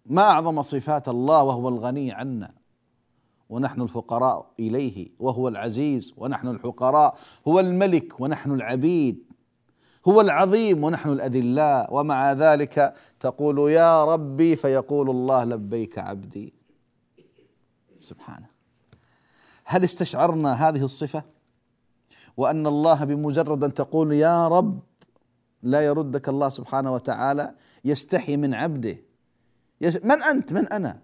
ما 0.05 0.21
أعظم 0.21 0.63
صفات 0.63 1.07
الله 1.07 1.43
وهو 1.43 1.69
الغني 1.69 2.11
عنا؟ 2.11 2.53
ونحن 3.49 3.81
الفقراء 3.81 4.51
إليه 4.59 5.09
وهو 5.19 5.47
العزيز 5.47 6.13
ونحن 6.17 6.47
الفقراء 6.47 7.17
هو 7.47 7.59
الملك 7.59 8.19
ونحن 8.19 8.51
العبيد. 8.51 9.34
هو 10.07 10.21
العظيم 10.21 10.83
ونحن 10.83 11.09
الأذلاء. 11.09 11.93
ومع 11.93 12.33
ذلك 12.33 12.93
تقول 13.19 13.71
يا 13.71 14.05
ربي 14.05 14.55
فيقول 14.55 15.09
الله 15.09 15.43
لبيك 15.43 15.99
عبدي. 15.99 16.53
سبحانه. 18.01 18.47
هل 19.65 19.83
استشعرنا 19.83 20.53
هذه 20.53 20.83
الصفة؟ 20.83 21.23
وأن 22.37 22.67
الله 22.67 23.03
بمجرد 23.03 23.63
أن 23.63 23.73
تقول 23.73 24.13
يا 24.13 24.47
رب 24.47 24.79
لا 25.63 25.81
يردك 25.81 26.29
الله 26.29 26.49
سبحانه 26.49 26.93
وتعالى 26.93 27.55
يستحي 27.85 28.37
من 28.37 28.53
عبده. 28.53 28.97
من 29.81 30.23
أنت؟ 30.23 30.53
من 30.53 30.67
أنا؟ 30.67 30.99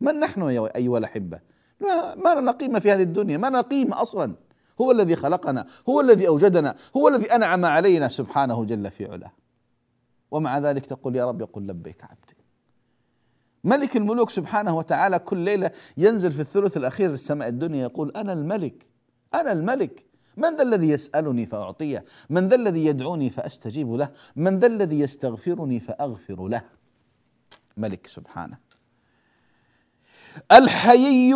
من 0.00 0.14
نحن 0.20 0.42
يا 0.42 0.76
أيها 0.76 0.98
الأحبة؟ 0.98 1.40
ما, 1.80 2.14
ما 2.14 2.40
لنا 2.40 2.52
قيمه 2.52 2.78
في 2.78 2.92
هذه 2.92 3.02
الدنيا. 3.02 3.36
ما 3.36 3.46
لنا 3.46 3.60
قيمه 3.60 4.02
أصلا. 4.02 4.34
هو 4.80 4.90
الذي 4.90 5.16
خلقنا 5.16 5.66
هو 5.88 6.00
الذي 6.00 6.28
أوجدنا 6.28 6.76
هو 6.96 7.08
الذي 7.08 7.34
أنعم 7.34 7.64
علينا 7.64 8.08
سبحانه 8.08 8.64
جل 8.64 8.90
في 8.90 9.06
علاه. 9.06 9.32
ومع 10.30 10.58
ذلك 10.58 10.86
تقول 10.86 11.16
يا 11.16 11.24
رب 11.24 11.40
يقول 11.40 11.68
لبيك 11.68 12.04
عبدي. 12.04 12.36
ملك 13.64 13.96
الملوك 13.96 14.30
سبحانه 14.30 14.76
وتعالى 14.76 15.18
كل 15.18 15.36
ليلة 15.36 15.70
ينزل 15.96 16.32
في 16.32 16.40
الثلث 16.40 16.76
الأخير 16.76 17.10
للسماء 17.10 17.48
الدنيا 17.48 17.82
يقول 17.82 18.12
أنا 18.16 18.32
الملك 18.32 18.86
أنا 19.34 19.52
الملك. 19.52 20.06
من 20.36 20.56
ذا 20.56 20.62
الذي 20.62 20.88
يسألني 20.88 21.46
فأعطيه؟ 21.46 22.04
من 22.30 22.48
ذا 22.48 22.56
الذي 22.56 22.86
يدعوني 22.86 23.30
فأستجيب 23.30 23.92
له؟ 23.92 24.10
من 24.36 24.58
ذا 24.58 24.66
الذي 24.66 25.00
يستغفرني 25.00 25.80
فأغفر 25.80 26.48
له؟ 26.48 26.62
ملك 27.76 28.06
سبحانه. 28.06 28.58
الحيي 30.52 31.34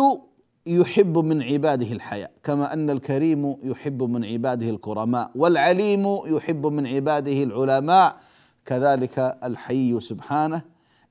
يحب 0.69 1.17
من 1.17 1.41
عباده 1.43 1.91
الحياء 1.91 2.31
كما 2.43 2.73
أن 2.73 2.89
الكريم 2.89 3.57
يحب 3.63 4.03
من 4.03 4.25
عباده 4.25 4.69
الكرماء 4.69 5.31
والعليم 5.35 6.19
يحب 6.25 6.65
من 6.65 6.87
عباده 6.87 7.43
العلماء 7.43 8.17
كذلك 8.65 9.19
الحي 9.43 9.99
سبحانه 9.99 10.61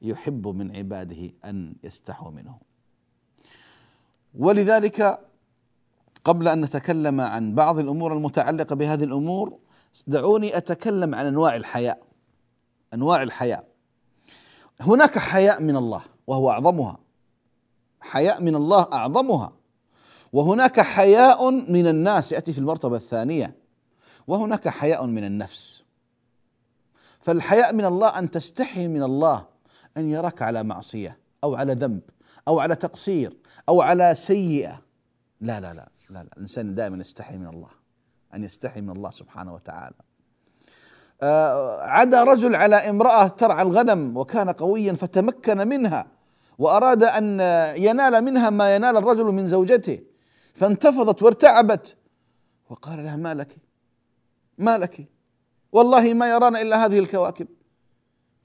يحب 0.02 0.48
من 0.48 0.76
عباده 0.76 1.30
أن 1.44 1.74
يستحوا 1.84 2.30
منه 2.30 2.58
ولذلك 4.34 5.20
قبل 6.24 6.48
أن 6.48 6.60
نتكلم 6.60 7.20
عن 7.20 7.54
بعض 7.54 7.78
الأمور 7.78 8.12
المتعلقة 8.12 8.74
بهذه 8.74 9.04
الأمور 9.04 9.58
دعوني 10.06 10.56
أتكلم 10.56 11.14
عن 11.14 11.26
أنواع 11.26 11.56
الحياء 11.56 12.02
أنواع 12.94 13.22
الحياء 13.22 13.64
هناك 14.80 15.18
حياء 15.18 15.62
من 15.62 15.76
الله 15.76 16.02
وهو 16.26 16.50
أعظمها. 16.50 17.07
حياء 18.00 18.42
من 18.42 18.54
الله 18.54 18.88
أعظمها. 18.92 19.52
وهناك 20.32 20.80
حياء 20.80 21.50
من 21.50 21.86
الناس 21.86 22.32
يأتي 22.32 22.52
في 22.52 22.58
المرتبة 22.58 22.96
الثانية. 22.96 23.56
وهناك 24.26 24.68
حياء 24.68 25.06
من 25.06 25.24
النفس. 25.24 25.82
فالحياء 27.20 27.74
من 27.74 27.84
الله 27.84 28.18
أن 28.18 28.30
تستحي 28.30 28.88
من 28.88 29.02
الله 29.02 29.46
أن 29.96 30.08
يراك 30.08 30.42
على 30.42 30.62
معصية 30.62 31.18
أو 31.44 31.54
على 31.54 31.72
ذنب 31.72 32.00
أو 32.48 32.60
على 32.60 32.74
تقصير 32.74 33.36
أو 33.68 33.80
على 33.80 34.14
سيئة. 34.14 34.82
لا 35.40 35.60
لا 35.60 35.72
لا 35.72 35.88
لا, 36.10 36.22
لا. 36.22 36.28
الإنسان 36.36 36.74
دائما 36.74 36.96
يستحي 36.96 37.36
من 37.36 37.46
الله 37.46 37.68
أن 38.34 38.44
يستحي 38.44 38.80
من 38.80 38.90
الله 38.90 39.10
سبحانه 39.10 39.54
وتعالى. 39.54 39.94
آه، 41.22 41.82
عدا 41.82 42.24
رجل 42.24 42.54
على 42.54 42.76
امرأة 42.76 43.28
ترعى 43.28 43.62
الغنم 43.62 44.16
وكان 44.16 44.50
قويا 44.50 44.92
فتمكن 44.92 45.68
منها. 45.68 46.06
وأراد 46.58 47.02
أن 47.02 47.40
ينال 47.76 48.24
منها 48.24 48.50
ما 48.50 48.74
ينال 48.76 48.96
الرجل 48.96 49.24
من 49.24 49.46
زوجته 49.46 50.00
فانتفضت 50.54 51.22
وارتعبت. 51.22 51.96
وقال 52.70 53.04
لها 53.04 53.16
ما 53.16 53.34
لك؟ 53.34 53.56
ما 54.58 54.78
لك؟ 54.78 55.08
والله 55.72 56.14
ما 56.14 56.30
يرانا 56.30 56.60
إلا 56.60 56.84
هذه 56.84 56.98
الكواكب. 56.98 57.48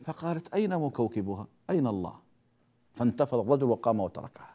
فقالت 0.03 0.53
أين 0.53 0.77
مكوكبها 0.77 1.47
أين 1.69 1.87
الله؟ 1.87 2.19
فانتفض 2.93 3.39
الرجل 3.39 3.63
وقام 3.63 3.99
وتركها. 3.99 4.53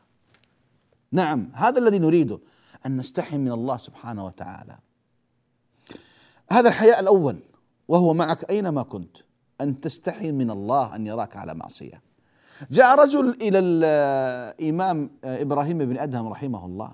نعم 1.13 1.51
هذا 1.55 1.79
الذي 1.79 1.99
نريده 1.99 2.39
أن 2.87 2.97
نستحي 2.97 3.39
من 3.39 3.53
الله 3.53 3.77
سبحانه 3.77 4.27
وتعالى. 4.27 4.79
هذا 6.51 6.69
الحياء 6.69 7.01
الأول 7.01 7.39
وهو 7.89 8.15
معك 8.15 8.51
أينما 8.51 8.83
كنت 8.83 9.17
أن 9.61 9.81
تستحي 9.81 10.33
من 10.33 10.51
الله 10.51 10.95
أن 10.95 11.07
يراك 11.07 11.37
على 11.37 11.55
معصية. 11.55 12.08
جاء 12.71 12.95
رجل 13.01 13.31
إلى 13.31 13.59
الامام 13.59 15.11
إبراهيم 15.25 15.79
بن 15.79 15.99
أدهم 15.99 16.29
رحمه 16.29 16.67
الله 16.67 16.93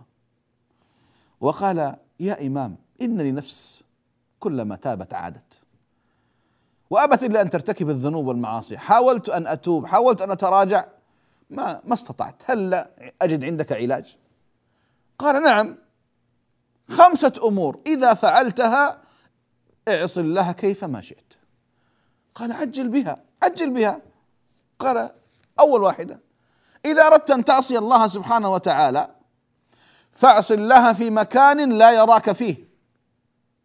وقال 1.40 1.96
يا 2.20 2.46
إمام 2.46 2.76
إن 3.00 3.20
لي 3.20 3.32
نفس 3.32 3.84
كلما 4.40 4.76
تابت 4.76 5.14
عادت 5.14 5.60
وأبت 6.90 7.22
إلا 7.22 7.40
أن 7.40 7.50
ترتكب 7.50 7.90
الذنوب 7.90 8.26
والمعاصي. 8.26 8.78
حاولت 8.78 9.28
أن 9.28 9.46
أتوب 9.46 9.86
حاولت 9.86 10.22
أن 10.22 10.30
أتراجع 10.30 10.86
ما 11.50 11.80
ما 11.84 11.94
استطعت. 11.94 12.42
هل 12.44 12.86
أجد 13.22 13.44
عندك 13.44 13.72
علاج؟ 13.72 14.16
قال 15.18 15.42
نعم 15.42 15.76
خمسة 16.88 17.32
أمور. 17.44 17.80
إذا 17.86 18.14
فعلتها 18.14 19.02
اعص 19.88 20.18
الله 20.18 20.52
كيفما 20.52 21.00
شئت. 21.00 21.34
قال 22.34 22.52
عجل 22.52 22.88
بها 22.88 23.22
عجل 23.42 23.70
بها. 23.70 24.02
قال 24.78 25.10
أول 25.60 25.82
واحدة. 25.82 26.20
إذا 26.84 27.06
أردت 27.06 27.30
أن 27.30 27.44
تعصي 27.44 27.78
الله 27.78 28.06
سبحانه 28.06 28.52
وتعالى 28.52 29.14
فاعص 30.12 30.50
الله 30.50 30.92
في 30.92 31.10
مكان 31.10 31.72
لا 31.72 31.92
يراك 31.92 32.32
فيه. 32.32 32.68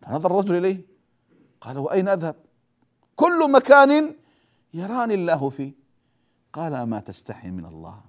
فنظر 0.02 0.32
الرجل 0.32 0.56
إليه 0.56 0.86
قال 1.62 1.78
وأين 1.78 2.08
أذهب؟ 2.08 2.36
كل 3.16 3.52
مكان 3.52 4.16
يراني 4.74 5.14
الله 5.14 5.50
فيه. 5.50 5.74
قال 6.54 6.74
أما 6.74 7.00
تستحي 7.00 7.50
من 7.50 7.66
الله. 7.66 8.02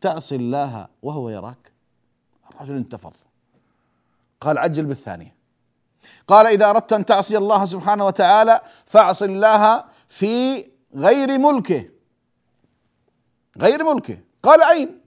تعصي 0.00 0.36
الله 0.36 0.88
وهو 1.02 1.28
يراك. 1.28 1.72
الرجل 2.50 2.76
انتفض. 2.76 3.14
قال 4.40 4.58
عجل 4.58 4.84
بالثانية. 4.84 5.36
قال 6.26 6.46
إذا 6.46 6.70
أردت 6.70 6.92
أن 6.92 7.06
تعصي 7.06 7.36
الله 7.36 7.64
سبحانه 7.64 8.06
وتعالى 8.06 8.60
فاعص 8.84 9.22
الله 9.22 9.84
في 10.08 10.66
غير 10.94 11.38
ملكه. 11.38 11.95
غير 13.60 13.94
ملكه 13.94 14.18
قال 14.42 14.62
أين؟ 14.62 15.00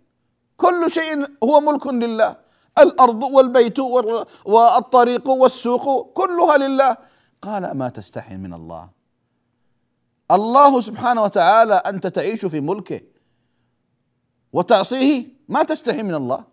كل 0.58 0.92
شيء 0.92 1.26
هو 1.44 1.60
ملك 1.60 1.88
لله. 1.88 2.36
الأرض 2.80 3.24
والبيت 3.24 3.80
والطريق 4.46 5.30
والسوق 5.30 6.14
كلها 6.14 6.58
لله. 6.58 6.98
قال 7.42 7.72
ما 7.72 7.90
تستحي 7.90 8.38
من 8.38 8.54
الله؟ 8.54 8.90
الله 10.32 10.82
سبحانه 10.82 11.24
وتعالى 11.24 11.74
أنت 11.74 12.08
تعيش 12.08 12.46
في 12.46 12.62
ملكه 12.62 13.02
وتعصيه؟ 14.54 15.26
ما 15.48 15.64
تستحي 15.64 16.04
من 16.04 16.16
الله. 16.16 16.44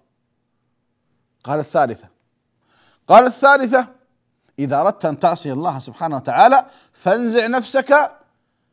قال 1.45 1.59
الثالثة. 1.59 2.09
قال 3.07 3.27
الثالثة 3.27 3.89
إذا 4.59 4.81
أردت 4.81 5.05
أن 5.05 5.19
تعصي 5.19 5.53
الله 5.53 5.79
سبحانه 5.79 6.17
وتعالى 6.17 6.67
فانزع 6.93 7.47
نفسك 7.47 8.11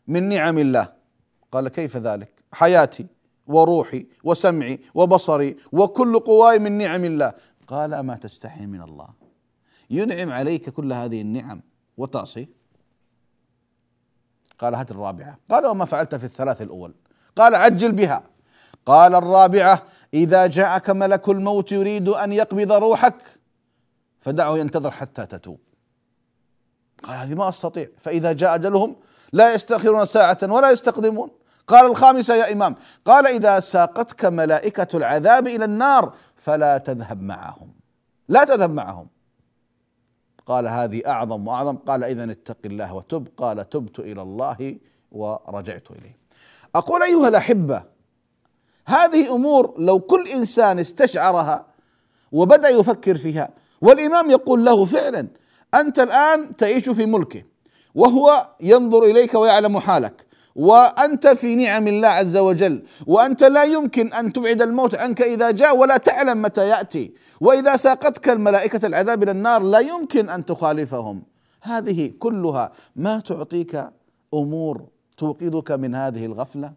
من 0.07 0.29
نعم 0.29 0.57
الله. 0.57 0.93
قال 1.51 1.67
كيف 1.67 1.97
ذلك؟ 1.97 2.43
حياتي. 2.53 3.07
وروحي 3.47 4.07
وسمعي 4.23 4.79
وبصري 4.93 5.57
وكل 5.71 6.19
قواي 6.19 6.59
من 6.59 6.77
نعم 6.77 7.05
الله. 7.05 7.33
قال 7.67 7.93
أما 7.93 8.15
تستحي 8.15 8.65
من 8.65 8.81
الله؟ 8.81 9.07
ينعم 9.89 10.31
عليك 10.31 10.69
كل 10.69 10.93
هذه 10.93 11.21
النعم 11.21 11.61
وتعصيه 11.97 12.49
قال 14.59 14.75
هات 14.75 14.91
الرابعة. 14.91 15.37
قال 15.51 15.65
وما 15.65 15.85
فعلت 15.85 16.15
في 16.15 16.23
الثلاث 16.23 16.61
الأول؟ 16.61 16.93
قال 17.35 17.55
عجل 17.55 17.91
بها. 17.91 18.23
قال 18.85 19.15
الرابعة 19.15 19.83
إذا 20.13 20.47
جاءك 20.47 20.89
ملك 20.89 21.29
الموت 21.29 21.71
يريد 21.71 22.09
أن 22.09 22.33
يقبض 22.33 22.71
روحك 22.71 23.15
فدعه 24.19 24.57
ينتظر 24.57 24.91
حتى 24.91 25.25
تتوب. 25.25 25.59
قال 27.03 27.17
هذه 27.17 27.35
ما 27.35 27.49
أستطيع. 27.49 27.87
فإذا 27.99 28.31
جاء 28.31 28.55
أجلهم 28.55 28.95
لا 29.33 29.53
يستأخرون 29.53 30.05
ساعة 30.05 30.37
ولا 30.43 30.71
يستقدمون. 30.71 31.29
قال 31.67 31.85
الخامسة 31.85 32.35
يا 32.35 32.51
إمام 32.53 32.75
قال 33.05 33.27
إذا 33.27 33.59
ساقتك 33.59 34.25
ملائكة 34.25 34.97
العذاب 34.97 35.47
إلى 35.47 35.65
النار 35.65 36.13
فلا 36.35 36.77
تذهب 36.77 37.21
معهم. 37.21 37.73
لا 38.27 38.43
تذهب 38.43 38.73
معهم. 38.73 39.07
قال 40.45 40.67
هذه 40.67 41.01
أعظم 41.07 41.47
وأعظم 41.47 41.75
قال 41.75 42.03
اذا 42.03 42.31
اتق 42.31 42.57
الله 42.65 42.93
وتب 42.93 43.27
قال 43.37 43.69
تبت 43.69 43.99
إلى 43.99 44.21
الله 44.21 44.77
ورجعت 45.11 45.91
إليه. 45.91 46.17
أقول 46.75 47.03
أيها 47.03 47.27
الأحبة 47.27 47.83
هذه 48.85 49.35
أمور 49.35 49.75
لو 49.77 49.99
كل 49.99 50.27
إنسان 50.27 50.79
استشعرها 50.79 51.65
وبدأ 52.31 52.69
يفكر 52.69 53.17
فيها 53.17 53.49
والإمام 53.81 54.31
يقول 54.31 54.65
له 54.65 54.85
فعلا 54.85 55.27
أنت 55.73 55.99
الآن 55.99 56.55
تعيش 56.55 56.89
في 56.89 57.05
ملكه 57.05 57.43
وهو 57.95 58.47
ينظر 58.61 59.03
إليك 59.03 59.33
ويعلم 59.33 59.79
حالك. 59.79 60.25
وأنت 60.55 61.27
في 61.27 61.55
نعم 61.55 61.87
الله 61.87 62.07
عز 62.07 62.37
وجل 62.37 62.83
وأنت 63.07 63.43
لا 63.43 63.63
يمكن 63.63 64.13
أن 64.13 64.33
تبعد 64.33 64.61
الموت 64.61 64.95
عنك 64.95 65.21
إذا 65.21 65.51
جاء 65.51 65.77
ولا 65.77 65.97
تعلم 65.97 66.41
متى 66.41 66.67
يأتي. 66.67 67.13
وإذا 67.41 67.75
ساقتك 67.75 68.29
الملائكة 68.29 68.85
العذاب 68.87 69.23
إلى 69.23 69.31
النار 69.31 69.61
لا 69.61 69.79
يمكن 69.79 70.29
أن 70.29 70.45
تخالفهم. 70.45 71.23
هذه 71.61 72.11
كلها 72.19 72.71
ما 72.95 73.19
تعطيك 73.19 73.89
أمور 74.33 74.85
توقظك 75.17 75.71
من 75.71 75.95
هذه 75.95 76.25
الغفلة. 76.25 76.73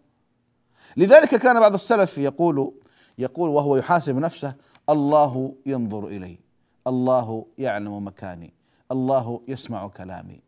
لذلك 0.97 1.35
كان 1.35 1.61
بعض 1.61 1.75
السلف 1.75 2.19
يقول 2.19 2.73
يقول 3.19 3.51
وهو 3.51 3.77
يحاسب 3.77 4.17
نفسه 4.17 4.55
الله 4.89 5.55
ينظر 5.67 6.07
إلي 6.07 6.39
الله 6.87 7.47
يعلم 7.59 8.07
مكاني 8.07 8.55
الله 8.93 9.41
يسمع 9.49 9.89
كلامي. 9.89 10.45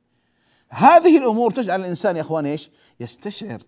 هذه 0.71 1.19
الأمور 1.19 1.51
تجعل 1.51 1.81
الإنسان 1.81 2.17
يا 2.17 2.21
إخوان 2.21 2.47
إيش؟ 2.47 2.71
يستشعر 3.01 3.59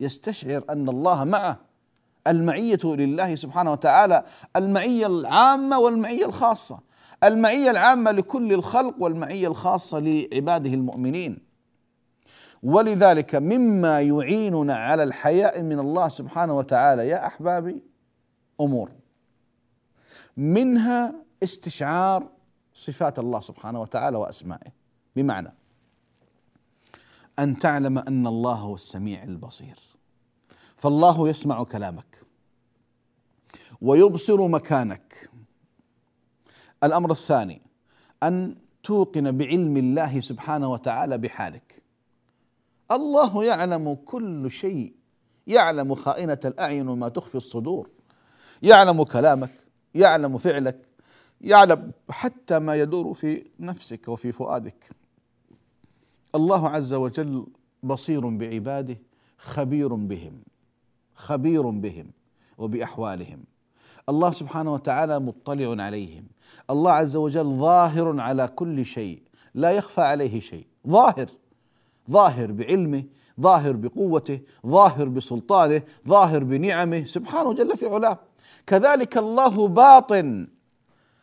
يستشعر 0.00 0.64
أن 0.70 0.88
الله 0.88 1.24
معه. 1.24 1.58
المعية 2.26 2.78
لله 2.84 3.36
سبحانه 3.36 3.72
وتعالى 3.72 4.24
المعية 4.56 5.06
العامة 5.06 5.78
والمعية 5.78 6.26
الخاصة. 6.26 6.80
المعية 7.24 7.70
العامة 7.70 8.10
لكل 8.10 8.52
الخلق 8.52 8.94
والمعية 8.98 9.48
الخاصة 9.48 9.98
لعباده 9.98 10.70
المؤمنين. 10.74 11.38
ولذلك 12.62 13.34
مما 13.34 14.00
يعيننا 14.00 14.74
على 14.74 15.02
الحياء 15.02 15.62
من 15.62 15.78
الله 15.78 16.08
سبحانه 16.08 16.56
وتعالى 16.56 17.08
يا 17.08 17.26
أحبابي 17.26 17.82
أمور. 18.60 18.90
منها 20.36 21.14
استشعار 21.42 22.28
صفات 22.74 23.18
الله 23.18 23.40
سبحانه 23.40 23.80
وتعالى 23.80 24.16
وأسمائه. 24.16 24.70
بمعنى 25.16 25.54
أن 27.38 27.58
تعلم 27.58 27.98
أن 27.98 28.26
الله 28.26 28.54
هو 28.54 28.74
السميع 28.74 29.22
البصير. 29.22 29.78
فالله 30.76 31.28
يسمع 31.28 31.62
كلامك 31.62 32.20
ويبصر 33.80 34.48
مكانك. 34.48 35.30
الأمر 36.84 37.10
الثاني 37.10 37.62
أن 38.22 38.56
توقن 38.82 39.38
بعلم 39.38 39.76
الله 39.76 40.20
سبحانه 40.20 40.70
وتعالى 40.70 41.18
بحالك. 41.18 41.82
الله 42.90 43.44
يعلم 43.44 43.94
كل 43.94 44.50
شيء. 44.50 44.94
يعلم 45.46 45.94
خائنة 45.94 46.40
الأعين 46.44 46.88
وما 46.88 47.08
تخفي 47.08 47.34
الصدور. 47.34 47.90
يعلم 48.62 49.02
كلامك 49.02 49.50
يعلم 49.94 50.38
فعلك 50.38 50.86
يعلم 51.40 51.92
حتى 52.10 52.58
ما 52.58 52.76
يدور 52.76 53.14
في 53.14 53.50
نفسك 53.60 54.08
وفي 54.08 54.32
فؤادك. 54.32 55.03
الله 56.34 56.68
عز 56.68 56.92
وجل 56.92 57.46
بصير 57.82 58.28
بعباده 58.28 58.98
خبير 59.38 59.94
بهم 59.94 60.42
خبير 61.14 61.70
بهم 61.70 62.10
وبأحوالهم. 62.58 63.44
الله 64.08 64.32
سبحانه 64.32 64.74
وتعالى 64.74 65.18
مطلع 65.20 65.84
عليهم. 65.84 66.24
الله 66.70 66.92
عز 66.92 67.16
وجل 67.16 67.58
ظاهر 67.58 68.20
على 68.20 68.48
كل 68.48 68.86
شيء 68.86 69.22
لا 69.54 69.70
يخفى 69.70 70.00
عليه 70.00 70.40
شيء. 70.40 70.66
ظاهر 70.88 71.26
ظاهر 72.10 72.52
بعلمه 72.52 73.04
ظاهر 73.40 73.72
بقوته 73.72 74.40
ظاهر 74.66 75.08
بسلطانه 75.08 75.82
ظاهر 76.08 76.44
بنعمه. 76.44 77.04
سبحانه 77.04 77.52
جل 77.52 77.76
في 77.76 77.86
علاه. 77.86 78.18
كذلك 78.66 79.18
الله 79.18 79.68
باطن 79.68 80.48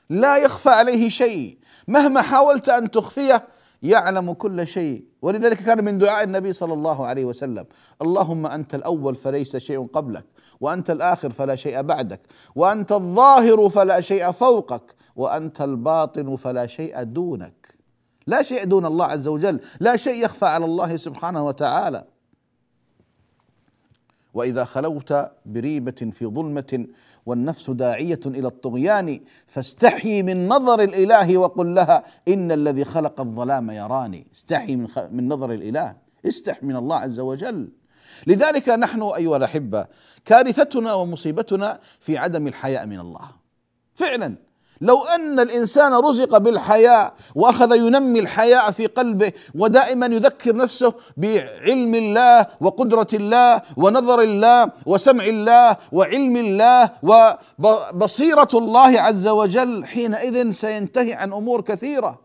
لا 0.09 0.37
يخفى 0.37 0.69
عليه 0.69 1.09
شيء. 1.09 1.57
مهما 1.87 2.21
حاولت 2.21 2.69
أن 2.69 2.91
تخفيه 2.91 3.47
يعلم 3.83 4.33
كل 4.33 4.67
شيء. 4.67 5.05
ولذلك 5.21 5.57
كان 5.57 5.83
من 5.83 5.97
دعاء 5.97 6.23
النبي 6.23 6.53
صلى 6.53 6.73
الله 6.73 7.05
عليه 7.05 7.25
وسلم 7.25 7.65
اللهم 8.01 8.45
أنت 8.45 8.75
الأول 8.75 9.15
فليس 9.15 9.57
شيء 9.57 9.87
قبلك 9.87 10.25
وأنت 10.59 10.89
الآخر 10.89 11.29
فلا 11.29 11.55
شيء 11.55 11.81
بعدك 11.81 12.21
وأنت 12.55 12.91
الظاهر 12.91 13.69
فلا 13.69 14.01
شيء 14.01 14.31
فوقك 14.31 14.95
وأنت 15.15 15.61
الباطن 15.61 16.35
فلا 16.35 16.67
شيء 16.67 17.03
دونك. 17.03 17.75
لا 18.27 18.41
شيء 18.41 18.63
دون 18.63 18.85
الله 18.85 19.05
عز 19.05 19.27
وجل 19.27 19.59
لا 19.79 19.97
شيء 19.97 20.23
يخفى 20.23 20.45
على 20.45 20.65
الله 20.65 20.97
سبحانه 20.97 21.45
وتعالى. 21.45 22.03
وإذا 24.33 24.63
خلوت 24.63 25.31
بريبة 25.45 26.09
في 26.11 26.25
ظلمة 26.25 26.85
والنفس 27.25 27.69
داعية 27.69 28.19
إلى 28.25 28.47
الطغيان 28.47 29.19
فاستحي 29.47 30.23
من 30.23 30.47
نظر 30.47 30.83
الإله 30.83 31.37
وقل 31.37 31.75
لها 31.75 32.03
إن 32.27 32.51
الذي 32.51 32.85
خلق 32.85 33.21
الظلام 33.21 33.71
يراني. 33.71 34.27
استحي 34.33 34.75
من, 34.75 34.87
من 35.11 35.27
نظر 35.27 35.51
الإله. 35.51 35.95
استح 36.25 36.63
من 36.63 36.75
الله 36.75 36.95
عز 36.95 37.19
وجل. 37.19 37.69
لذلك 38.27 38.69
نحن 38.69 39.01
أيها 39.01 39.37
الأحبة 39.37 39.85
كارثتنا 40.25 40.93
ومصيبتنا 40.93 41.79
في 41.99 42.17
عدم 42.17 42.47
الحياء 42.47 42.85
من 42.85 42.99
الله. 42.99 43.29
فعلا. 43.95 44.50
لو 44.81 45.03
أن 45.03 45.39
الإنسان 45.39 45.93
رزق 45.93 46.37
بالحياء 46.37 47.13
وأخذ 47.35 47.75
ينمي 47.75 48.19
الحياء 48.19 48.71
في 48.71 48.87
قلبه 48.87 49.31
ودائما 49.55 50.05
يذكر 50.05 50.55
نفسه 50.55 50.93
بعلم 51.17 51.95
الله 51.95 52.47
وقدرة 52.61 53.07
الله 53.13 53.61
ونظر 53.77 54.21
الله 54.21 54.71
وسمع 54.85 55.25
الله 55.25 55.77
وعلم 55.91 56.35
الله 56.35 56.89
وبصيرة 57.03 58.49
الله 58.53 59.01
عز 59.01 59.27
وجل 59.27 59.85
حينئذ 59.85 60.51
سينتهي 60.51 61.13
عن 61.13 61.33
أمور 61.33 61.61
كثيرة. 61.61 62.19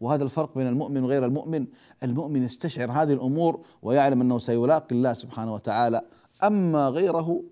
وهذا 0.00 0.24
الفرق 0.24 0.54
بين 0.56 0.66
المؤمن 0.66 1.04
وغير 1.04 1.24
المؤمن. 1.24 1.66
المؤمن 2.02 2.44
يستشعر 2.44 2.90
هذه 2.90 3.12
الأمور 3.12 3.60
ويعلم 3.82 4.20
أنه 4.20 4.38
سيلاقي 4.38 4.92
الله 4.92 5.12
سبحانه 5.12 5.54
وتعالى. 5.54 6.00
أما 6.42 6.88
غيره 6.88 7.42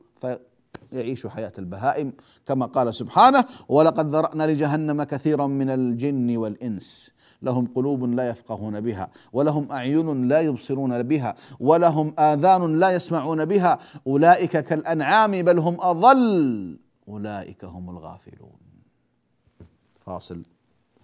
يعيش 0.92 1.27
حياة 1.27 1.53
البهائم 1.59 2.12
كما 2.46 2.66
قال 2.66 2.94
سبحانه 2.94 3.44
ولقد 3.68 4.11
ذرأنا 4.11 4.46
لجهنم 4.46 5.03
كثيرا 5.03 5.46
من 5.46 5.70
الجن 5.70 6.37
والإنس 6.37 7.11
لهم 7.42 7.66
قلوب 7.66 8.05
لا 8.05 8.29
يفقهون 8.29 8.81
بها 8.81 9.11
ولهم 9.33 9.72
أعين 9.72 10.29
لا 10.29 10.40
يبصرون 10.40 11.03
بها 11.03 11.35
ولهم 11.61 12.14
آذان 12.18 12.79
لا 12.79 12.90
يسمعون 12.90 13.44
بها 13.44 13.79
أولئك 14.07 14.57
كالأنعام 14.57 15.42
بل 15.42 15.59
هم 15.59 15.77
أضل 15.81 16.79
أولئك 17.09 17.64
هم 17.64 17.90
الغافلون. 17.90 18.59
فاصل 20.07 20.42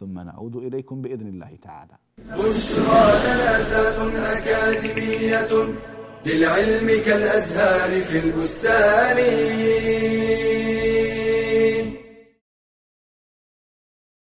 ثم 0.00 0.18
نعود 0.18 0.56
إليكم 0.56 1.02
بإذن 1.02 1.26
الله 1.26 1.56
تعالى. 1.62 1.96
بشرى 2.18 3.04
لنا 3.24 4.38
أكاديمية 4.38 5.74
للعلم 6.26 6.88
كالأزهار 6.88 8.00
في 8.00 8.18
البستان. 8.18 9.18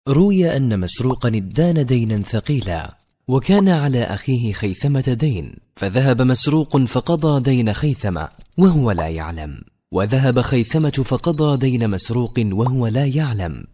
روي 0.08 0.56
أن 0.56 0.80
مسروقا 0.80 1.28
ادان 1.28 1.86
دينا 1.86 2.16
ثقيلا 2.16 2.96
وكان 3.28 3.68
على 3.68 4.02
أخيه 4.02 4.52
خيثمة 4.52 5.16
دين 5.20 5.56
فذهب 5.76 6.22
مسروق 6.22 6.76
فقضى 6.76 7.42
دين 7.42 7.72
خيثمة 7.72 8.28
وهو 8.58 8.90
لا 8.90 9.08
يعلم. 9.08 9.64
وذهب 9.92 10.40
خيثمة 10.40 10.90
فقضى 10.90 11.56
دين 11.56 11.90
مسروق 11.90 12.34
وهو 12.38 12.86
لا 12.86 13.06
يعلم. 13.06 13.64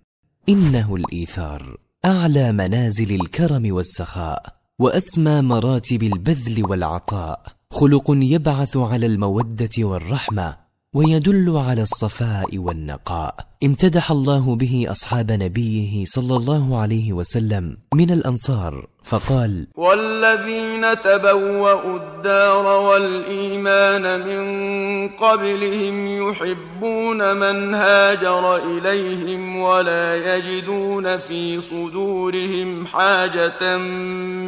إنه 0.49 0.97
الإيثار 0.97 1.77
أعلى 2.05 2.53
منازل 2.53 3.15
الكرم 3.15 3.75
والسخاء 3.75 4.59
وأسمى 4.79 5.41
مراتب 5.41 6.03
البذل 6.03 6.67
والعطاء. 6.71 7.58
خلق 7.71 8.05
يبعث 8.09 8.77
على 8.77 9.07
المودة 9.07 9.71
والرحمة 9.79 10.57
ويدل 10.95 11.57
على 11.57 11.83
الصفاء 11.83 12.59
والنقاء. 12.59 13.35
امتدح 13.65 14.11
الله 14.11 14.57
به 14.57 14.87
أصحاب 14.89 15.33
نبيه 15.33 16.05
صلى 16.05 16.37
الله 16.37 16.77
عليه 16.77 17.13
وسلم 17.13 17.77
من 17.95 18.11
الأنصار. 18.11 18.89
فقال 19.09 19.67
والذين 19.77 21.01
تبوأوا 21.01 21.97
الدار 21.97 22.67
والإيمان 22.67 24.21
من 24.21 25.09
قبلهم 25.09 26.29
يحبون 26.29 27.37
من 27.37 27.75
هاجر 27.75 28.57
إليهم 28.57 29.57
ولا 29.57 30.37
يجدون 30.37 31.17
في 31.17 31.61
صدورهم 31.61 32.87
حاجة 32.87 33.79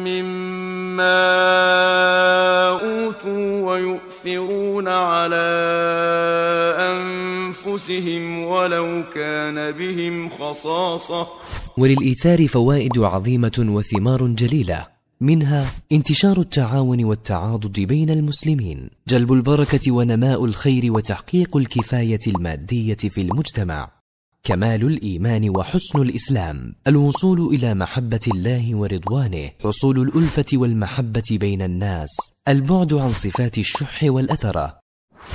مما 0.05 1.21
أوتوا 2.69 3.71
ويؤثرون 3.71 4.87
على 4.87 5.47
أنفسهم 6.79 8.43
ولو 8.43 9.03
كان 9.15 9.71
بهم 9.71 10.29
خصاصة. 10.29 11.27
وللإيثار 11.77 12.47
فوائد 12.47 12.99
عظيمة 12.99 13.65
وثمار 13.69 14.27
جليلة. 14.27 14.50
منها 15.21 15.65
انتشار 15.91 16.39
التعاون 16.39 17.03
والتعاضد 17.03 17.79
بين 17.79 18.09
المسلمين 18.09 18.89
جلب 19.07 19.33
البركة 19.33 19.91
ونماء 19.91 20.45
الخير 20.45 20.93
وتحقيق 20.93 21.57
الكفاية 21.57 22.19
المادية 22.27 22.95
في 22.95 23.21
المجتمع. 23.21 23.91
كمال 24.43 24.83
الإيمان 24.83 25.49
وحسن 25.49 26.01
الإسلام 26.01 26.75
الوصول 26.87 27.55
إلى 27.55 27.73
محبة 27.73 28.19
الله 28.27 28.75
ورضوانه 28.75 29.49
حصول 29.63 29.99
الألفة 29.99 30.45
والمحبة 30.53 31.23
بين 31.31 31.61
الناس 31.61 32.09
البعد 32.47 32.93
عن 32.93 33.11
صفات 33.11 33.57
الشح 33.57 34.03
والأثرة 34.03 34.79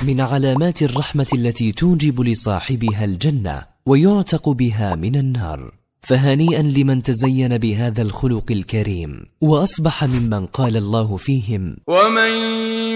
من 0.02 0.20
علامات 0.20 0.82
الرحمة 0.82 1.26
التي 1.34 1.72
توجب 1.72 2.20
لصاحبها 2.20 3.04
الجنة 3.04 3.62
ويعتق 3.86 4.48
بها 4.48 4.94
من 4.94 5.16
النار. 5.16 5.75
فهنيئا 6.02 6.62
لمن 6.62 7.02
تزين 7.02 7.58
بهذا 7.58 8.02
الخلق 8.02 8.44
الكريم 8.50 9.26
وأصبح 9.40 10.04
ممن 10.04 10.46
قال 10.46 10.76
الله 10.76 11.16
فيهم 11.16 11.76
ومن 11.86 12.30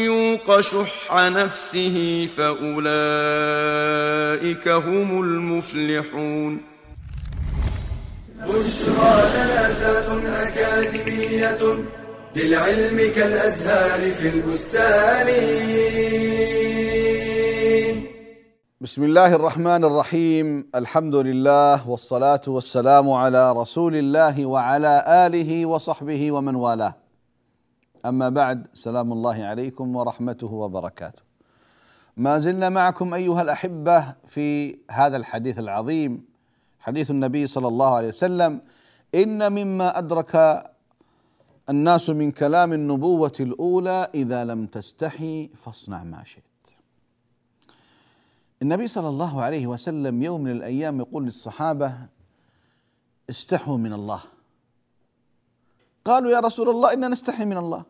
يوق 0.04 0.60
شح 0.60 1.14
نفسه 1.14 2.28
فاولئك 2.36 2.68
هم 4.68 5.22
المفلحون 5.22 6.60
بشرى 8.48 9.22
لنا 9.34 10.48
اكاديميه 10.48 11.58
للعلم 12.36 13.12
كالازهار 13.16 14.10
في 14.14 14.28
البستان 14.28 15.26
بسم 18.82 19.02
الله 19.04 19.34
الرحمن 19.34 19.84
الرحيم 19.84 20.70
الحمد 20.74 21.14
لله 21.14 21.88
والصلاه 21.90 22.40
والسلام 22.48 23.10
على 23.10 23.52
رسول 23.52 23.96
الله 23.96 24.46
وعلى 24.46 25.04
اله 25.06 25.66
وصحبه 25.66 26.32
ومن 26.32 26.54
والاه 26.54 26.94
اما 28.06 28.28
بعد 28.28 28.66
سلام 28.74 29.12
الله 29.12 29.44
عليكم 29.44 29.96
ورحمته 29.96 30.52
وبركاته 30.52 31.22
ما 32.16 32.38
زلنا 32.38 32.68
معكم 32.68 33.14
ايها 33.14 33.42
الاحبه 33.42 34.14
في 34.26 34.78
هذا 34.90 35.16
الحديث 35.16 35.58
العظيم 35.58 36.24
حديث 36.78 37.10
النبي 37.10 37.46
صلى 37.46 37.68
الله 37.68 37.94
عليه 37.94 38.08
وسلم 38.08 38.60
ان 39.14 39.52
مما 39.52 39.98
ادرك 39.98 40.64
الناس 41.70 42.10
من 42.10 42.30
كلام 42.30 42.72
النبوه 42.72 43.32
الاولى 43.40 44.08
اذا 44.14 44.44
لم 44.44 44.66
تستحي 44.66 45.48
فاصنع 45.48 46.04
ما 46.04 46.24
شئت 46.24 46.49
النبي 48.62 48.88
صلى 48.88 49.08
الله 49.08 49.42
عليه 49.42 49.66
وسلم 49.66 50.22
يوم 50.22 50.40
من 50.40 50.50
الأيام 50.50 51.00
يقول 51.00 51.24
للصحابة 51.24 51.94
استحوا 53.30 53.76
من 53.76 53.92
الله. 53.92 54.22
قالوا 56.04 56.30
يا 56.30 56.40
رسول 56.40 56.68
الله 56.68 56.92
إنا 56.92 57.08
نستحي 57.08 57.44
من 57.44 57.56
الله. 57.56 57.84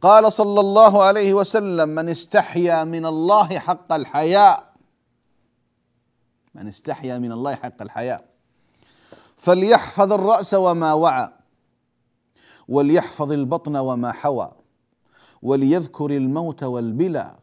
قال 0.00 0.32
صلى 0.32 0.60
الله 0.60 1.02
عليه 1.02 1.34
وسلم 1.34 1.88
من 1.88 2.08
استحيا 2.08 2.84
من 2.84 3.06
الله 3.06 3.58
حق 3.58 3.92
الحياء. 3.92 4.74
من 6.54 6.68
استحيا 6.68 7.18
من 7.18 7.32
الله 7.32 7.54
حق 7.54 7.82
الحياء. 7.82 8.28
فليحفظ 9.36 10.12
الرأس 10.12 10.54
وما 10.54 10.92
وعى 10.92 11.28
وليحفظ 12.68 13.32
البطن 13.32 13.76
وما 13.76 14.12
حوى 14.12 14.52
وليذكر 15.42 16.10
الموت 16.10 16.62
والبلى 16.62 17.36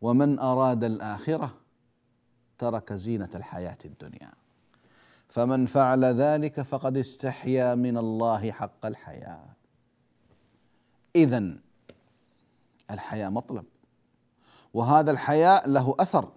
ومن 0.00 0.38
أراد 0.38 0.84
الآخرة 0.84 1.54
ترك 2.58 2.92
زينة 2.92 3.30
الحياة 3.34 3.78
الدنيا. 3.84 4.32
فمن 5.28 5.66
فعل 5.66 6.04
ذلك 6.04 6.60
فقد 6.60 6.96
استحيا 6.96 7.74
من 7.74 7.98
الله 7.98 8.52
حق 8.52 8.86
الحياة. 8.86 9.46
اذا 11.16 11.56
الحياء 12.90 13.30
مطلب 13.30 13.64
وهذا 14.74 15.10
الحياء 15.10 15.68
له 15.68 15.94
أثر 16.00 16.32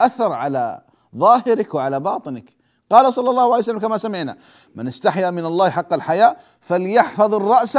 أثر 0.00 0.32
على 0.32 0.82
ظاهرك 1.16 1.74
وعلى 1.74 2.00
باطنك. 2.00 2.56
قال 2.90 3.14
صلى 3.14 3.30
الله 3.30 3.42
عليه 3.42 3.62
وسلم 3.62 3.78
كما 3.78 3.98
سمعنا 3.98 4.36
من 4.74 4.88
استحيا 4.88 5.30
من 5.30 5.44
الله 5.44 5.70
حق 5.70 5.92
الحياء 5.92 6.40
فليحفظ 6.60 7.34
الرأس 7.34 7.78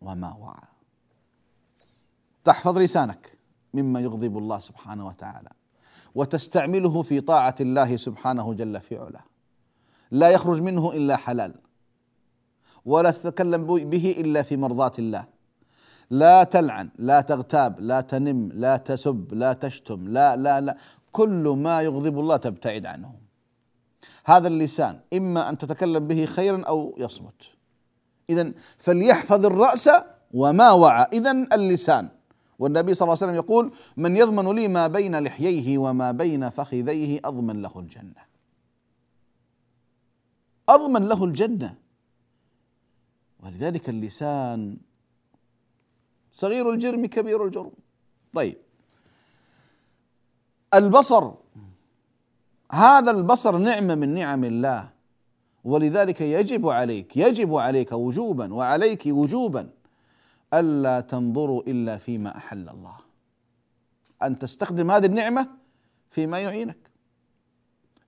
وما 0.00 0.34
وعى. 0.34 0.68
تحفظ 2.44 2.78
لسانك. 2.78 3.31
مما 3.74 4.00
يغضب 4.00 4.38
الله 4.38 4.58
سبحانه 4.60 5.06
وتعالى. 5.06 5.50
وتستعمله 6.14 7.02
في 7.02 7.20
طاعة 7.20 7.54
الله 7.60 7.96
سبحانه 7.96 8.54
جل 8.54 8.80
في 8.80 8.96
علاه. 8.96 9.24
لا 10.10 10.30
يخرج 10.30 10.62
منه 10.62 10.92
إلا 10.92 11.16
حلال. 11.16 11.54
ولا 12.84 13.10
تتكلم 13.10 13.66
به 13.66 14.14
إلا 14.18 14.42
في 14.42 14.56
مرضاة 14.56 14.92
الله. 14.98 15.24
لا 16.10 16.44
تلعن 16.44 16.90
لا 16.98 17.20
تغتاب 17.20 17.80
لا 17.80 18.00
تنم 18.00 18.48
لا 18.52 18.76
تسب 18.76 19.34
لا 19.34 19.52
تشتم 19.52 20.08
لا 20.08 20.36
لا 20.36 20.60
لا. 20.60 20.76
كل 21.12 21.54
ما 21.58 21.82
يغضب 21.82 22.18
الله 22.18 22.36
تبتعد 22.36 22.86
عنه. 22.86 23.14
هذا 24.24 24.48
اللسان 24.48 25.00
إما 25.12 25.48
أن 25.48 25.58
تتكلم 25.58 26.06
به 26.06 26.26
خيرا 26.26 26.62
أو 26.64 26.94
يصمت. 26.98 27.42
اذا 28.30 28.52
فليحفظ 28.78 29.46
الرأس 29.46 29.90
وما 30.34 30.70
وعى. 30.70 31.06
اذا 31.12 31.30
اللسان 31.30 32.08
والنبي 32.62 32.94
صلى 32.94 33.06
الله 33.06 33.18
عليه 33.18 33.26
وسلم 33.26 33.34
يقول 33.44 33.72
من 33.96 34.16
يضمن 34.16 34.54
لي 34.54 34.68
ما 34.68 34.86
بين 34.86 35.18
لحييه 35.18 35.78
وما 35.78 36.10
بين 36.12 36.48
فخذيه 36.48 37.20
أضمن 37.24 37.62
له 37.62 37.74
الجنة. 37.76 38.22
أضمن 40.68 41.02
له 41.08 41.24
الجنة. 41.24 41.74
ولذلك 43.42 43.88
اللسان 43.88 44.76
صغير 46.32 46.70
الجرم 46.70 47.06
كبير 47.06 47.44
الجرم. 47.44 47.72
طيب. 48.32 48.56
البصر 50.74 51.32
هذا 52.72 53.10
البصر 53.10 53.58
نعمة 53.58 53.94
من 53.94 54.14
نعم 54.14 54.44
الله. 54.44 54.90
ولذلك 55.64 56.20
يجب 56.20 56.68
عليك 56.68 57.16
يجب 57.16 57.54
عليك 57.54 57.92
وجوبا 57.92 58.54
وعليك 58.54 59.02
وجوبا 59.06 59.81
ألا 60.54 61.00
تنظروا 61.00 61.62
إلا 61.62 61.96
فيما 61.96 62.36
أحل 62.36 62.68
الله. 62.68 62.96
أن 64.22 64.38
تستخدم 64.38 64.90
هذه 64.90 65.06
النعمة 65.06 65.48
فيما 66.10 66.38
يعينك. 66.38 66.90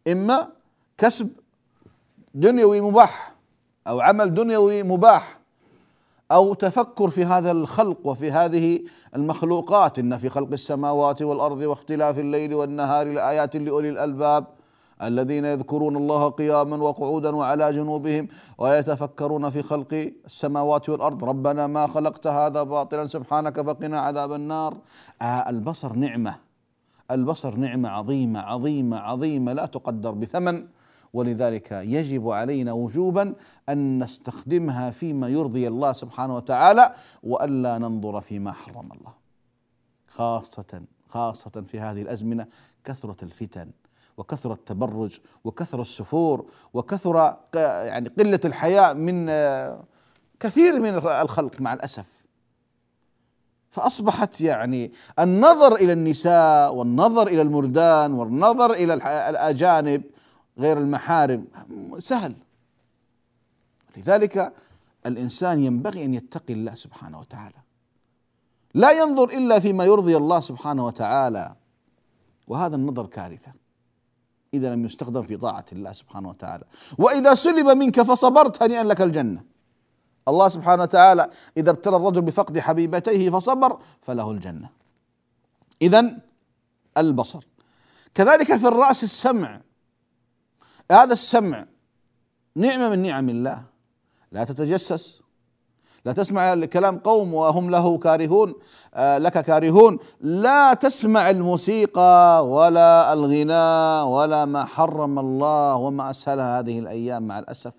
إما 0.09 0.49
كسب 0.99 1.31
دنيوي 2.35 2.81
مباح 2.81 3.35
أو 3.87 4.01
عمل 4.01 4.35
دنيوي 4.35 4.83
مباح 4.83 5.39
أو 6.33 6.55
تفكر 6.55 7.11
في 7.11 7.25
هذا 7.25 7.51
الخلق 7.51 8.07
وفي 8.07 8.31
هذه 8.31 8.81
المخلوقات. 9.15 9.99
إن 9.99 10.19
في 10.19 10.29
خلق 10.29 10.53
السماوات 10.53 11.23
والأرض 11.23 11.59
واختلاف 11.59 12.19
الليل 12.19 12.55
والنهار 12.55 13.07
لآيات 13.07 13.57
لأولي 13.57 13.89
الألباب. 13.89 14.47
الذين 15.03 15.45
يذكرون 15.45 15.97
الله 15.97 16.29
قياما 16.29 16.77
وقعودا 16.77 17.37
وعلى 17.37 17.73
جنوبهم 17.73 18.29
ويتفكرون 18.59 19.51
في 19.51 19.63
خلق 19.63 20.13
السماوات 20.27 20.89
والأرض. 20.89 21.25
ربنا 21.25 21.67
ما 21.67 21.87
خلقت 21.87 22.27
هذا 22.27 22.63
باطلا 22.63 23.07
سبحانك 23.07 23.61
فقنا 23.61 24.01
عذاب 24.01 24.33
النار. 24.33 24.77
آه 25.23 25.25
البصر 25.25 25.93
نعمة 25.93 26.37
البصر 27.11 27.57
نعمة 27.57 27.89
عظيمة 27.89 28.41
عظيمة 28.41 28.99
عظيمة 28.99 29.53
لا 29.53 29.67
تقدر 29.67 30.11
بثمن. 30.11 30.67
ولذلك 31.13 31.73
يجب 31.73 32.31
علينا 32.31 32.73
وجوبا 32.73 33.35
أن 33.69 34.03
نستخدمها 34.03 34.91
فيما 34.91 35.29
يرضي 35.29 35.69
الله 35.69 35.93
سبحانه 35.93 36.37
وتعالى 36.37 36.95
وألا 37.23 37.79
ننظر 37.79 38.21
فيما 38.21 38.53
حرم 38.53 38.93
الله. 38.93 39.13
خاصة 40.09 40.83
خاصة 41.09 41.51
في 41.51 41.81
هذه 41.81 42.03
الأزمنة 42.03 42.47
كثرة 42.85 43.17
الفتن. 43.23 43.71
وكثر 44.17 44.53
التبرج 44.53 45.19
وكثر 45.45 45.81
السفور 45.81 46.47
وكثر 46.75 47.37
يعني 47.55 48.09
قلة 48.09 48.41
الحياء 48.45 48.95
من 48.95 49.27
كثير 50.41 50.81
من 50.81 50.95
الخلق 50.95 51.61
مع 51.61 51.73
الأسف. 51.75 52.07
فأصبحت 53.71 54.41
يعني 54.41 54.93
النظر 55.19 55.75
إلى 55.75 55.93
النساء 55.93 56.75
والنظر 56.75 57.27
إلى 57.27 57.43
المردان 57.43 58.13
والنظر 58.13 58.73
إلى 58.73 58.95
الأجانب 59.31 60.03
غير 60.59 60.79
المحارم 60.79 61.47
سهل. 61.99 62.35
لذلك 63.97 64.53
الإنسان 65.07 65.59
ينبغي 65.59 66.05
أن 66.05 66.15
يتقي 66.15 66.55
الله 66.55 66.75
سبحانه 66.75 67.21
وتعالى. 67.21 67.57
لا 68.75 68.91
ينظر 68.93 69.29
إلا 69.29 69.61
فيما 69.61 69.85
يرضي 69.85 70.17
الله 70.17 70.41
سبحانه 70.41 70.87
وتعالى. 70.87 71.57
وهذا 72.47 72.77
النظر 72.77 73.07
كارثة. 73.07 73.53
إذا 74.55 74.75
لم 74.75 74.85
يستخدم 74.85 75.23
في 75.23 75.37
طاعة 75.37 75.65
الله 75.73 75.93
سبحانه 75.93 76.29
وتعالى. 76.29 76.65
وإذا 76.99 77.35
سلب 77.35 77.67
منك 77.67 78.03
فصبرت 78.03 78.63
هنيئا 78.63 78.85
لك 78.85 79.01
الجنة. 79.01 79.45
الله 80.29 80.49
سبحانه 80.49 80.83
وتعالى 80.83 81.31
إذا 81.57 81.71
ابتلى 81.71 81.97
الرجل 81.97 82.23
بفقد 82.23 82.59
حبيبتيه 82.59 83.31
فصبر 83.31 83.79
فله 84.03 84.31
الجنة. 84.31 84.69
اذا 85.83 86.19
البصر. 86.99 87.45
كذلك 88.15 88.57
في 88.57 88.69
الرأس 88.69 89.05
السمع. 89.05 89.61
هذا 90.91 91.13
السمع 91.13 91.67
نعمة 92.57 92.89
من 92.89 93.03
نعم 93.03 93.29
الله. 93.29 93.65
لا 94.33 94.45
تتجسس. 94.45 95.24
لا 96.05 96.13
تسمع 96.13 96.55
كلام 96.65 96.99
قوم 96.99 97.35
وهم 97.35 97.71
له 97.71 97.99
كارهون 97.99 98.55
آه 98.95 99.19
لك 99.19 99.39
كارهون. 99.39 99.99
لا 100.21 100.75
تسمع 100.75 101.31
الموسيقى 101.31 102.49
ولا 102.49 103.13
الغناء 103.13 104.07
ولا 104.07 104.45
ما 104.45 104.65
حرم 104.65 105.19
الله 105.19 105.77
وما 105.77 106.11
اسهلها 106.11 106.59
هذه 106.59 106.79
الأيام 106.79 107.23
مع 107.23 107.39
الأسف. 107.39 107.73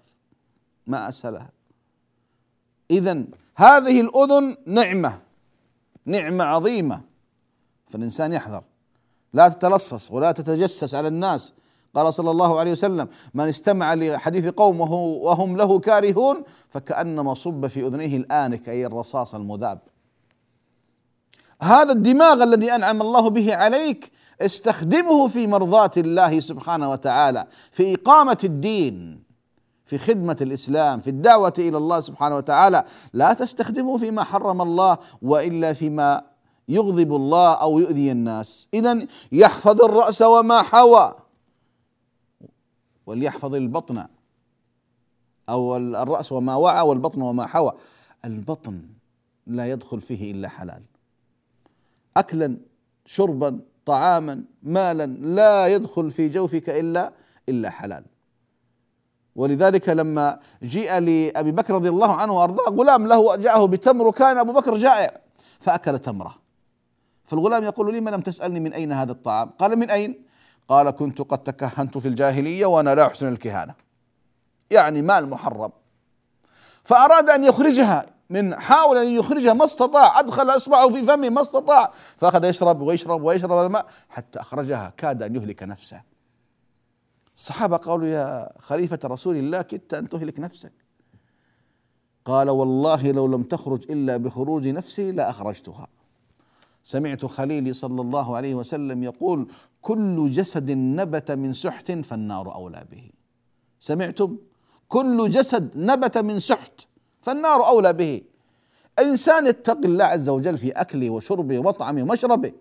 ما 0.87 1.09
أسهلها. 1.09 1.49
اذا 2.91 3.23
هذه 3.55 4.01
الأذن 4.01 4.57
نعمة 4.65 5.19
نعمة 6.05 6.43
عظيمة. 6.43 7.01
فالإنسان 7.87 8.33
يحذر. 8.33 8.63
لا 9.33 9.49
تتلصص 9.49 10.11
ولا 10.11 10.31
تتجسس 10.31 10.95
على 10.95 11.07
الناس. 11.07 11.53
قال 11.95 12.13
صلى 12.13 12.31
الله 12.31 12.59
عليه 12.59 12.71
وسلم 12.71 13.07
من 13.33 13.47
استمع 13.47 13.93
لحديث 13.93 14.47
قوم 14.47 14.81
وهم 14.81 15.57
له 15.57 15.79
كارهون 15.79 16.43
فكأنما 16.69 17.33
صب 17.33 17.67
في 17.67 17.87
أذنيه 17.87 18.17
الآنك 18.17 18.69
أي 18.69 18.85
الرصاص 18.85 19.35
المذاب. 19.35 19.79
هذا 21.61 21.91
الدماغ 21.91 22.43
الذي 22.43 22.71
أنعم 22.71 23.01
الله 23.01 23.29
به 23.29 23.55
عليك 23.55 24.11
استخدمه 24.41 25.27
في 25.27 25.47
مرضاة 25.47 25.91
الله 25.97 26.39
سبحانه 26.39 26.91
وتعالى 26.91 27.47
في 27.71 27.95
إقامة 27.95 28.37
الدين 28.43 29.23
في 29.85 29.97
خدمة 29.97 30.37
الإسلام 30.41 30.99
في 30.99 31.09
الدعوة 31.09 31.53
إلى 31.59 31.77
الله 31.77 32.01
سبحانه 32.01 32.37
وتعالى. 32.37 32.83
لا 33.13 33.33
تستخدمه 33.33 33.97
فيما 33.97 34.23
حرم 34.23 34.61
الله 34.61 34.97
وإلا 35.21 35.73
فيما 35.73 36.21
يغضب 36.69 37.15
الله 37.15 37.53
أو 37.53 37.79
يؤذي 37.79 38.11
الناس. 38.11 38.67
إذا 38.73 39.05
يحفظ 39.31 39.81
الرأس 39.81 40.21
وما 40.21 40.61
حوى. 40.61 41.24
وليحفظ 43.05 43.55
البطن 43.55 44.05
أو 45.49 45.77
الرأس 45.77 46.31
وما 46.31 46.55
وعى 46.55 46.81
والبطن 46.81 47.21
وما 47.21 47.45
حوى. 47.45 47.71
البطن 48.25 48.81
لا 49.47 49.71
يدخل 49.71 50.01
فيه 50.01 50.31
إلا 50.31 50.49
حلال. 50.49 50.83
أكلا 52.17 52.57
شربا 53.05 53.59
طعاما 53.85 54.43
مالا 54.63 55.05
لا 55.05 55.67
يدخل 55.67 56.11
في 56.11 56.29
جوفك 56.29 56.69
إلا 56.69 57.13
إلا 57.49 57.69
حلال. 57.69 58.03
ولذلك 59.35 59.89
لما 59.89 60.39
جيء 60.63 60.99
لأبي 60.99 61.51
بكر 61.51 61.73
رضي 61.73 61.89
الله 61.89 62.15
عنه 62.15 62.33
وأرضاه 62.33 62.69
غلام 62.69 63.07
له 63.07 63.35
جاءه 63.35 63.65
بتمر 63.65 64.07
وكان 64.07 64.37
أبو 64.37 64.53
بكر 64.53 64.77
جائع 64.77 65.21
فأكل 65.59 65.99
تمرة. 65.99 66.35
فالغلام 67.23 67.63
يقول 67.63 67.93
لي 67.93 68.01
ما 68.01 68.09
لم 68.09 68.21
تسألني 68.21 68.59
من 68.59 68.73
أين 68.73 68.91
هذا 68.91 69.11
الطعام؟ 69.11 69.49
قال 69.49 69.75
من 69.75 69.89
أين؟ 69.89 70.25
قال 70.67 70.89
كنت 70.89 71.21
قد 71.21 71.37
تكهنت 71.37 71.97
في 71.97 72.07
الجاهلية 72.07 72.65
وأنا 72.65 72.95
لا 72.95 73.07
أحسن 73.07 73.27
الكهانة. 73.27 73.73
يعني 74.71 75.01
مال 75.01 75.29
محرم. 75.29 75.71
فأراد 76.83 77.29
أن 77.29 77.43
يخرجها 77.43 78.05
من 78.29 78.59
حاول 78.59 78.97
أن 78.97 79.07
يخرجها 79.07 79.53
ما 79.53 79.65
استطاع. 79.65 80.19
أدخل 80.19 80.49
إصبعه 80.49 80.89
في 80.89 81.03
فمه 81.03 81.29
ما 81.29 81.41
استطاع. 81.41 81.91
فأخذ 82.17 82.43
يشرب 82.43 82.81
ويشرب 82.81 83.23
ويشرب 83.23 83.65
الماء 83.65 83.85
حتى 84.09 84.39
أخرجها 84.39 84.93
كاد 84.97 85.23
أن 85.23 85.35
يهلك 85.35 85.63
نفسه. 85.63 86.01
الصحابة 87.35 87.77
قالوا 87.77 88.07
يا 88.07 88.51
خليفة 88.59 88.99
رسول 89.05 89.37
الله 89.37 89.61
كدت 89.61 89.93
أن 89.93 90.09
تهلك 90.09 90.39
نفسك. 90.39 90.71
قال 92.25 92.49
والله 92.49 93.11
لو 93.11 93.27
لم 93.27 93.43
تخرج 93.43 93.91
إلا 93.91 94.17
بخروج 94.17 94.67
نفسي 94.67 95.11
لأخرجتها 95.11 95.87
سمعت 96.85 97.25
خليلي 97.25 97.73
صلى 97.73 98.01
الله 98.01 98.35
عليه 98.35 98.55
وسلم 98.55 99.03
يقول 99.03 99.47
كل 99.81 100.29
جسد 100.29 100.71
نبت 100.71 101.31
من 101.31 101.53
سحت 101.53 101.91
فالنار 101.91 102.55
أولى 102.55 102.85
به. 102.91 103.09
سمعتم؟ 103.79 104.37
كل 104.87 105.29
جسد 105.29 105.71
نبت 105.75 106.17
من 106.17 106.39
سحت 106.39 106.81
فالنار 107.21 107.67
أولى 107.67 107.93
به. 107.93 108.21
الإنسان 108.99 109.47
يتقي 109.47 109.85
الله 109.85 110.05
عز 110.05 110.29
وجل 110.29 110.57
في 110.57 110.71
أكله 110.71 111.09
وشربه 111.09 111.59
ومطعمه 111.59 112.01
ومشربه. 112.01 112.51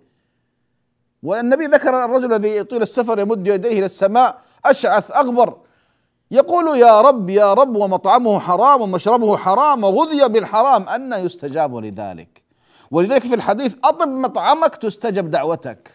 والنبي 1.22 1.66
ذكر 1.66 2.04
الرجل 2.04 2.32
الذي 2.34 2.56
يطيل 2.56 2.82
السفر 2.82 3.18
يمد 3.18 3.46
يديه 3.46 3.78
إلى 3.78 3.86
السماء 3.86 4.42
أشعث 4.64 5.10
أغبر. 5.10 5.56
يقول 6.30 6.78
يا 6.78 7.00
رب 7.00 7.30
يا 7.30 7.54
رب 7.54 7.76
ومطعمه 7.76 8.38
حرام 8.38 8.80
ومشربه 8.80 9.36
حرام 9.36 9.84
وغذي 9.84 10.28
بالحرام. 10.28 10.88
أن 10.88 11.12
يستجاب 11.12 11.76
لذلك. 11.76 12.43
ولذلك 12.94 13.26
في 13.26 13.34
الحديث 13.34 13.74
أطب 13.84 14.08
مطعمك 14.08 14.76
تستجب 14.76 15.30
دعوتك. 15.30 15.90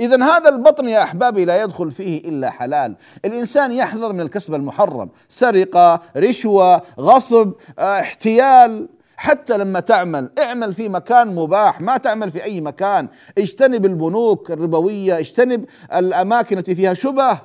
إذا 0.00 0.24
هذا 0.24 0.48
البطن 0.48 0.88
يا 0.88 1.02
أحبابي 1.02 1.44
لا 1.44 1.62
يدخل 1.62 1.90
فيه 1.90 2.28
إلا 2.28 2.50
حلال. 2.50 2.96
الإنسان 3.24 3.72
يحذر 3.72 4.12
من 4.12 4.20
الكسب 4.20 4.54
المحرم. 4.54 5.10
سرقة 5.28 6.00
رشوة 6.16 6.82
غصب 7.00 7.52
آه، 7.78 8.00
احتيال. 8.00 8.88
حتى 9.16 9.58
لما 9.58 9.80
تعمل 9.80 10.30
اعمل 10.38 10.74
في 10.74 10.88
مكان 10.88 11.34
مباح 11.34 11.80
ما 11.80 11.96
تعمل 11.96 12.30
في 12.30 12.44
أي 12.44 12.60
مكان. 12.60 13.08
اجتنب 13.38 13.86
البنوك 13.86 14.50
الربوية 14.50 15.18
اجتنب 15.18 15.64
الأماكن 15.94 16.58
التي 16.58 16.74
فيها 16.74 16.94
شبه. 16.94 17.38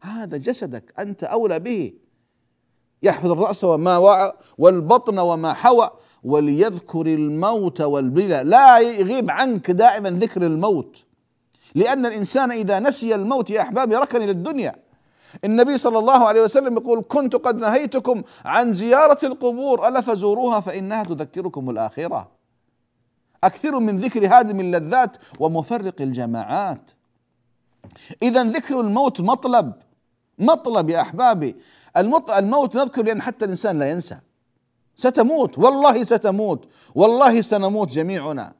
هذا 0.00 0.36
جسدك 0.36 0.92
أنت 0.98 1.24
أولى 1.24 1.58
به. 1.58 1.92
يحفظ 3.02 3.30
الرأس 3.30 3.64
وما 3.64 3.98
وعى 3.98 4.32
والبطن 4.58 5.18
وما 5.18 5.52
حوى 5.52 5.90
وليذكر 6.24 7.06
الموت 7.06 7.80
والبلى 7.80 8.42
لا 8.44 8.78
يغيب 8.78 9.30
عنك 9.30 9.70
دائما 9.70 10.10
ذكر 10.10 10.42
الموت. 10.42 11.04
لأن 11.74 12.06
الإنسان 12.06 12.50
إذا 12.50 12.80
نسي 12.80 13.14
الموت 13.14 13.50
يا 13.50 13.60
أحبابي 13.60 13.96
ركن 13.96 14.22
إلى 14.22 14.30
الدنيا 14.30 14.74
النبي 15.44 15.78
صلى 15.78 15.98
الله 15.98 16.28
عليه 16.28 16.42
وسلم 16.42 16.76
يقول 16.76 17.04
كنت 17.08 17.36
قد 17.36 17.56
نهيتكم 17.56 18.22
عن 18.44 18.72
زيارة 18.72 19.26
القبور 19.26 19.88
ألا 19.88 20.00
فزوروها 20.00 20.60
فإنها 20.60 21.04
تذكركم 21.04 21.70
الآخرة. 21.70 22.28
أكثروا 23.44 23.80
من 23.80 23.96
ذكر 23.96 24.26
هادم 24.26 24.60
اللذات 24.60 25.16
ومفرق 25.40 26.00
الجماعات. 26.00 26.90
إذا 28.22 28.44
ذكر 28.44 28.80
الموت 28.80 29.20
مطلب. 29.20 29.72
مطلب 30.38 30.90
يا 30.90 31.00
أحبابي. 31.00 31.56
الموت 31.96 32.76
نذكر 32.76 33.02
لأن 33.02 33.22
حتى 33.22 33.44
الإنسان 33.44 33.78
لا 33.78 33.90
ينسى. 33.90 34.18
ستموت. 34.96 35.58
والله 35.58 36.04
ستموت. 36.04 36.64
والله 36.94 37.42
سنموت 37.42 37.88
جميعنا. 37.88 38.52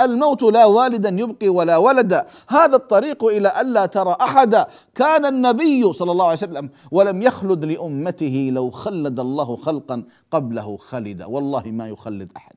الموت 0.00 0.42
لا 0.42 0.64
والدا 0.64 1.08
يبقي 1.08 1.48
ولا 1.48 1.76
ولدا 1.76 2.26
هذا 2.48 2.76
الطريق 2.76 3.24
إلى 3.24 3.60
الا 3.60 3.86
ترى 3.86 4.16
احدا 4.20 4.66
كان 4.94 5.26
النبي 5.26 5.92
صلى 5.92 6.12
الله 6.12 6.24
عليه 6.24 6.38
وسلم 6.38 6.70
ولم 6.90 7.22
يخلد 7.22 7.64
لأمته 7.64 8.50
لو 8.52 8.70
خلد 8.70 9.20
الله 9.20 9.56
خلقا 9.56 10.04
قبله 10.30 10.76
خلد. 10.76 11.22
والله 11.22 11.62
ما 11.66 11.88
يخلد 11.88 12.32
أحد. 12.36 12.56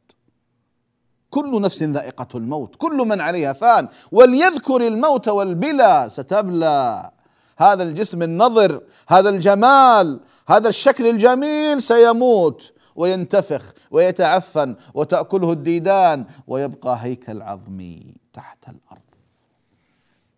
كل 1.30 1.62
نفس 1.62 1.84
ذائقة 1.84 2.28
الموت. 2.36 2.76
كل 2.76 2.98
من 2.98 3.22
عليها 3.22 3.54
فان. 3.54 3.88
وليذكر 4.12 4.88
الموت 4.88 5.28
والبلى 5.28 6.08
ستبلى. 6.10 7.12
هذا 7.58 7.84
الجسم 7.84 8.24
النظر 8.24 8.82
هذا 9.08 9.30
الجمال 9.30 10.20
هذا 10.48 10.70
الشكل 10.70 11.08
الجميل 11.08 11.82
سيموت 11.82 12.74
وينتفخ 12.96 13.74
ويتعفن 13.92 14.76
وتأكله 14.94 15.52
الديدان 15.52 16.26
ويبقى 16.48 16.98
هيكل 17.02 17.42
عظمي 17.42 18.16
تحت 18.34 18.70
الأرض. 18.70 19.02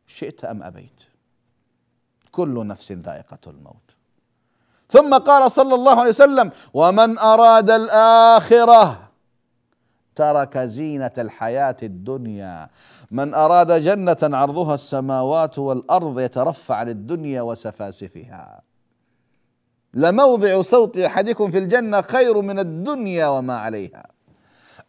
شئت 0.07 0.45
أم 0.45 0.63
أبيت؟ 0.63 1.01
كل 2.31 2.67
نفس 2.67 2.91
ذائقة 2.91 3.37
الموت. 3.47 3.95
ثم 4.89 5.17
قال 5.17 5.51
صلى 5.51 5.75
الله 5.75 5.99
عليه 5.99 6.09
وسلم 6.09 6.51
ومن 6.73 7.17
أراد 7.19 7.71
الآخرة 7.71 9.06
ترك 10.17 10.57
زينة 10.57 11.11
الحياة 11.17 11.77
الدنيا. 11.83 12.69
من 13.11 13.33
أراد 13.33 13.71
جنة 13.71 14.17
عرضها 14.23 14.75
السماوات 14.75 15.59
والأرض 15.59 16.19
يترفع 16.19 16.75
عن 16.75 16.89
الدنيا 16.89 17.41
وسفاسفها. 17.41 18.61
لموضع 19.93 20.61
صوت 20.61 20.97
أحدكم 20.97 21.51
في 21.51 21.57
الجنة 21.57 22.01
خير 22.01 22.41
من 22.41 22.59
الدنيا 22.59 23.27
وما 23.27 23.57
عليها. 23.57 24.03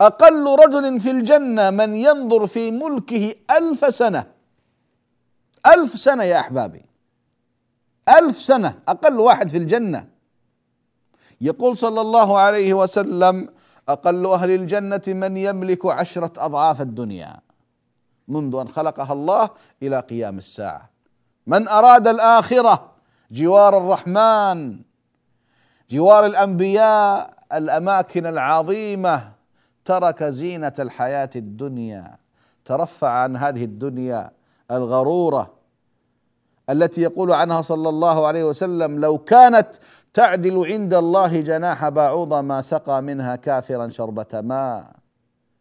أقل 0.01 0.45
رجل 0.65 1.01
في 1.01 1.11
الجنة 1.11 1.71
من 1.71 1.95
ينظر 1.95 2.47
في 2.47 2.71
ملكه 2.71 3.35
ألف 3.59 3.95
سنة. 3.95 4.25
ألف 5.75 5.99
سنة 5.99 6.25
يا 6.25 6.41
أحبابي. 6.41 6.85
ألف 8.19 8.37
سنة 8.39 8.79
أقل 8.89 9.21
واحد 9.21 9.51
في 9.51 9.59
الجنة. 9.59 10.09
يقول 11.41 11.77
صلى 11.77 12.01
الله 12.01 12.39
عليه 12.39 12.75
وسلم 12.75 13.49
أقل 13.89 14.27
أهل 14.27 14.51
الجنة 14.51 15.03
من 15.07 15.37
يملك 15.37 15.87
عشرة 15.87 16.33
أضعاف 16.37 16.81
الدنيا. 16.81 17.41
منذ 18.29 18.57
أن 18.57 18.69
خلقها 18.69 19.13
الله 19.13 19.51
إلى 19.83 20.01
قيام 20.01 20.39
الساعة. 20.39 20.91
من 21.47 21.69
أراد 21.69 22.09
الآخرة؟ 22.09 22.93
جوار 23.31 23.79
الرحمن. 23.79 24.81
جوار 25.91 26.27
الأنبياء 26.27 27.31
الأماكن 27.53 28.27
العظيمة. 28.27 29.33
ترك 29.85 30.25
زينة 30.25 30.73
الحياة 30.79 31.31
الدنيا. 31.37 32.17
ترفع 32.65 33.09
عن 33.09 33.37
هذه 33.37 33.65
الدنيا 33.65 34.31
الغرورة. 34.71 35.58
التي 36.71 37.01
يقول 37.01 37.33
عنها 37.33 37.63
صلى 37.63 37.89
الله 37.89 38.27
عليه 38.27 38.45
وسلم 38.45 38.99
لو 38.99 39.19
كانت 39.19 39.69
تعدل 40.15 40.67
عند 40.67 40.95
الله 40.95 41.41
جناح 41.41 41.89
بعوضه 41.89 42.41
ما 42.41 42.61
سقى 42.61 43.03
منها 43.03 43.37
كافرا 43.37 43.89
شربة 43.89 44.41
ماء. 44.41 44.93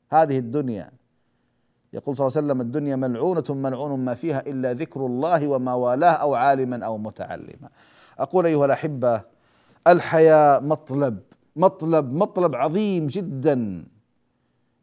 هذه 0.10 0.39
الدنيا. 0.39 0.91
يقول 1.93 2.15
صلى 2.15 2.28
الله 2.28 2.38
عليه 2.38 2.48
وسلم 2.48 2.62
الدنيا 2.62 2.96
ملعونة 2.96 3.43
ملعون 3.50 4.00
ما 4.00 4.13
فيها 4.13 4.39
إلا 4.48 4.74
ذكر 4.74 5.06
الله 5.06 5.48
وما 5.48 5.74
والاه 5.74 6.12
أو 6.12 6.36
عالما 6.36 6.86
أو 6.86 6.98
متعلما. 6.98 7.70
أقول 8.20 8.46
أيها 8.46 8.65
الأحبة 8.65 9.22
الحياة 9.88 10.60
مطلب 10.60 11.20
مطلب 11.56 12.13
مطلب 12.13 12.56
عظيم 12.56 13.08
جدا 13.08 13.86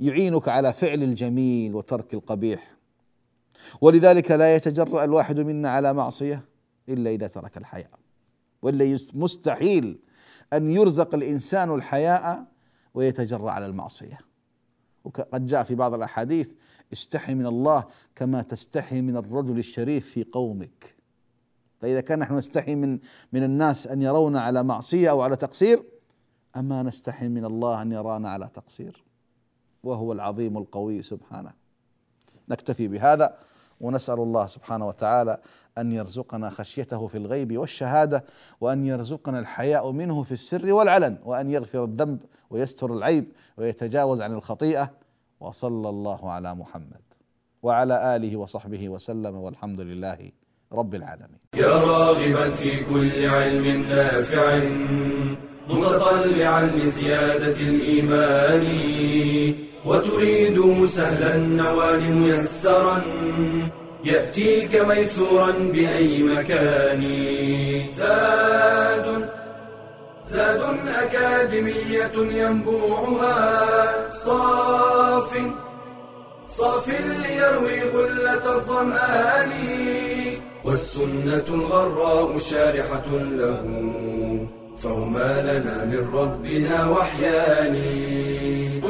يعينك 0.01 0.49
على 0.49 0.73
فعل 0.73 1.03
الجميل 1.03 1.75
وترك 1.75 2.15
القبيح. 2.15 2.74
ولذلك 3.81 4.31
لا 4.31 4.55
يتجرأ 4.55 5.05
الواحد 5.05 5.41
منا 5.41 5.71
على 5.71 5.93
معصية 5.93 6.45
إلا 6.89 7.11
إذا 7.11 7.27
ترك 7.27 7.57
الحياء 7.57 7.91
وإلا 8.63 8.99
مستحيل 9.15 9.99
أن 10.53 10.71
يرزق 10.71 11.15
الإنسان 11.15 11.75
الحياء 11.75 12.45
ويتجرأ 12.95 13.51
على 13.51 13.67
المعصية. 13.67 14.19
وقد 15.05 15.47
جاء 15.47 15.63
في 15.63 15.75
بعض 15.75 15.95
الأحاديث 15.95 16.51
استحي 16.93 17.35
من 17.35 17.47
الله 17.47 17.85
كما 18.15 18.43
تستحي 18.43 19.01
من 19.01 19.17
الرجل 19.17 19.59
الشريف 19.59 20.11
في 20.11 20.25
قومك. 20.25 20.95
فإذا 21.81 22.01
كان 22.01 22.19
نحن 22.19 22.35
نستحي 22.35 22.75
من 22.75 22.99
من 23.33 23.43
الناس 23.43 23.87
أن 23.87 24.03
يرونا 24.03 24.41
على 24.41 24.63
معصية 24.63 25.11
أو 25.11 25.23
على 25.23 25.37
تقصير 25.37 25.83
أما 26.57 26.83
نستحي 26.83 27.29
من 27.29 27.45
الله 27.45 27.83
أن 27.83 27.93
يرانا 27.93 28.31
على 28.31 28.49
تقصير؟ 28.55 29.05
وهو 29.83 30.13
العظيم 30.13 30.59
القوي 30.59 31.03
سبحانه. 31.03 31.64
نكتفي 32.49 32.89
بهذا 32.89 33.35
ونسأل 33.81 34.15
الله 34.19 34.47
سبحانه 34.47 34.87
وتعالى 34.89 35.39
أن 35.79 35.93
يرزقنا 35.93 36.51
خشيته 36.51 37.07
في 37.07 37.19
الغيب 37.19 37.59
والشهادة 37.59 38.25
وأن 38.61 38.87
يرزقنا 38.87 39.39
الحياء 39.39 39.91
منه 39.91 40.23
في 40.23 40.33
السر 40.33 40.73
والعلن 40.73 41.19
وأن 41.25 41.51
يغفر 41.51 41.85
الذنب 41.85 42.23
ويستر 42.51 42.93
العيب 42.93 43.33
ويتجاوز 43.57 44.21
عن 44.21 44.33
الخطيئة. 44.33 44.91
وصلى 45.41 45.89
الله 45.89 46.31
على 46.31 46.55
محمد 46.55 47.03
وعلى 47.63 48.17
آله 48.17 48.37
وصحبه 48.37 48.89
وسلم 48.89 49.37
والحمد 49.37 49.81
لله 49.81 50.31
رب 50.73 50.95
العالمين. 50.95 51.39
يا 51.55 51.67
راغبا 51.67 52.51
في 52.51 52.85
كل 52.85 53.27
علم 53.27 53.83
نافع 53.89 54.59
متطلعا 55.69 56.67
لزيادة 56.67 57.61
الإيمان. 57.61 58.65
وتريد 59.87 60.87
سهلا 60.87 61.35
النوال 61.35 62.15
ميسرا 62.15 63.03
يأتيك 64.05 64.85
ميسورا 64.89 65.51
بأي 65.51 66.23
مكان. 66.23 67.05
زاد 67.97 69.29
زاد 70.27 70.63
أكاديمية 71.03 72.17
ينبوعها. 72.17 74.11
صاف 74.11 75.31
صاف 76.49 76.89
ليروي 76.89 77.81
غلة 77.95 78.57
الظمآن. 78.57 79.53
والسنة 80.65 81.45
الغراء 81.49 82.39
شارحة 82.39 83.09
له 83.13 83.63
فهما 84.79 85.43
لنا 85.43 85.85
من 85.85 86.09
ربنا 86.15 86.89
وحيان. 86.89 87.77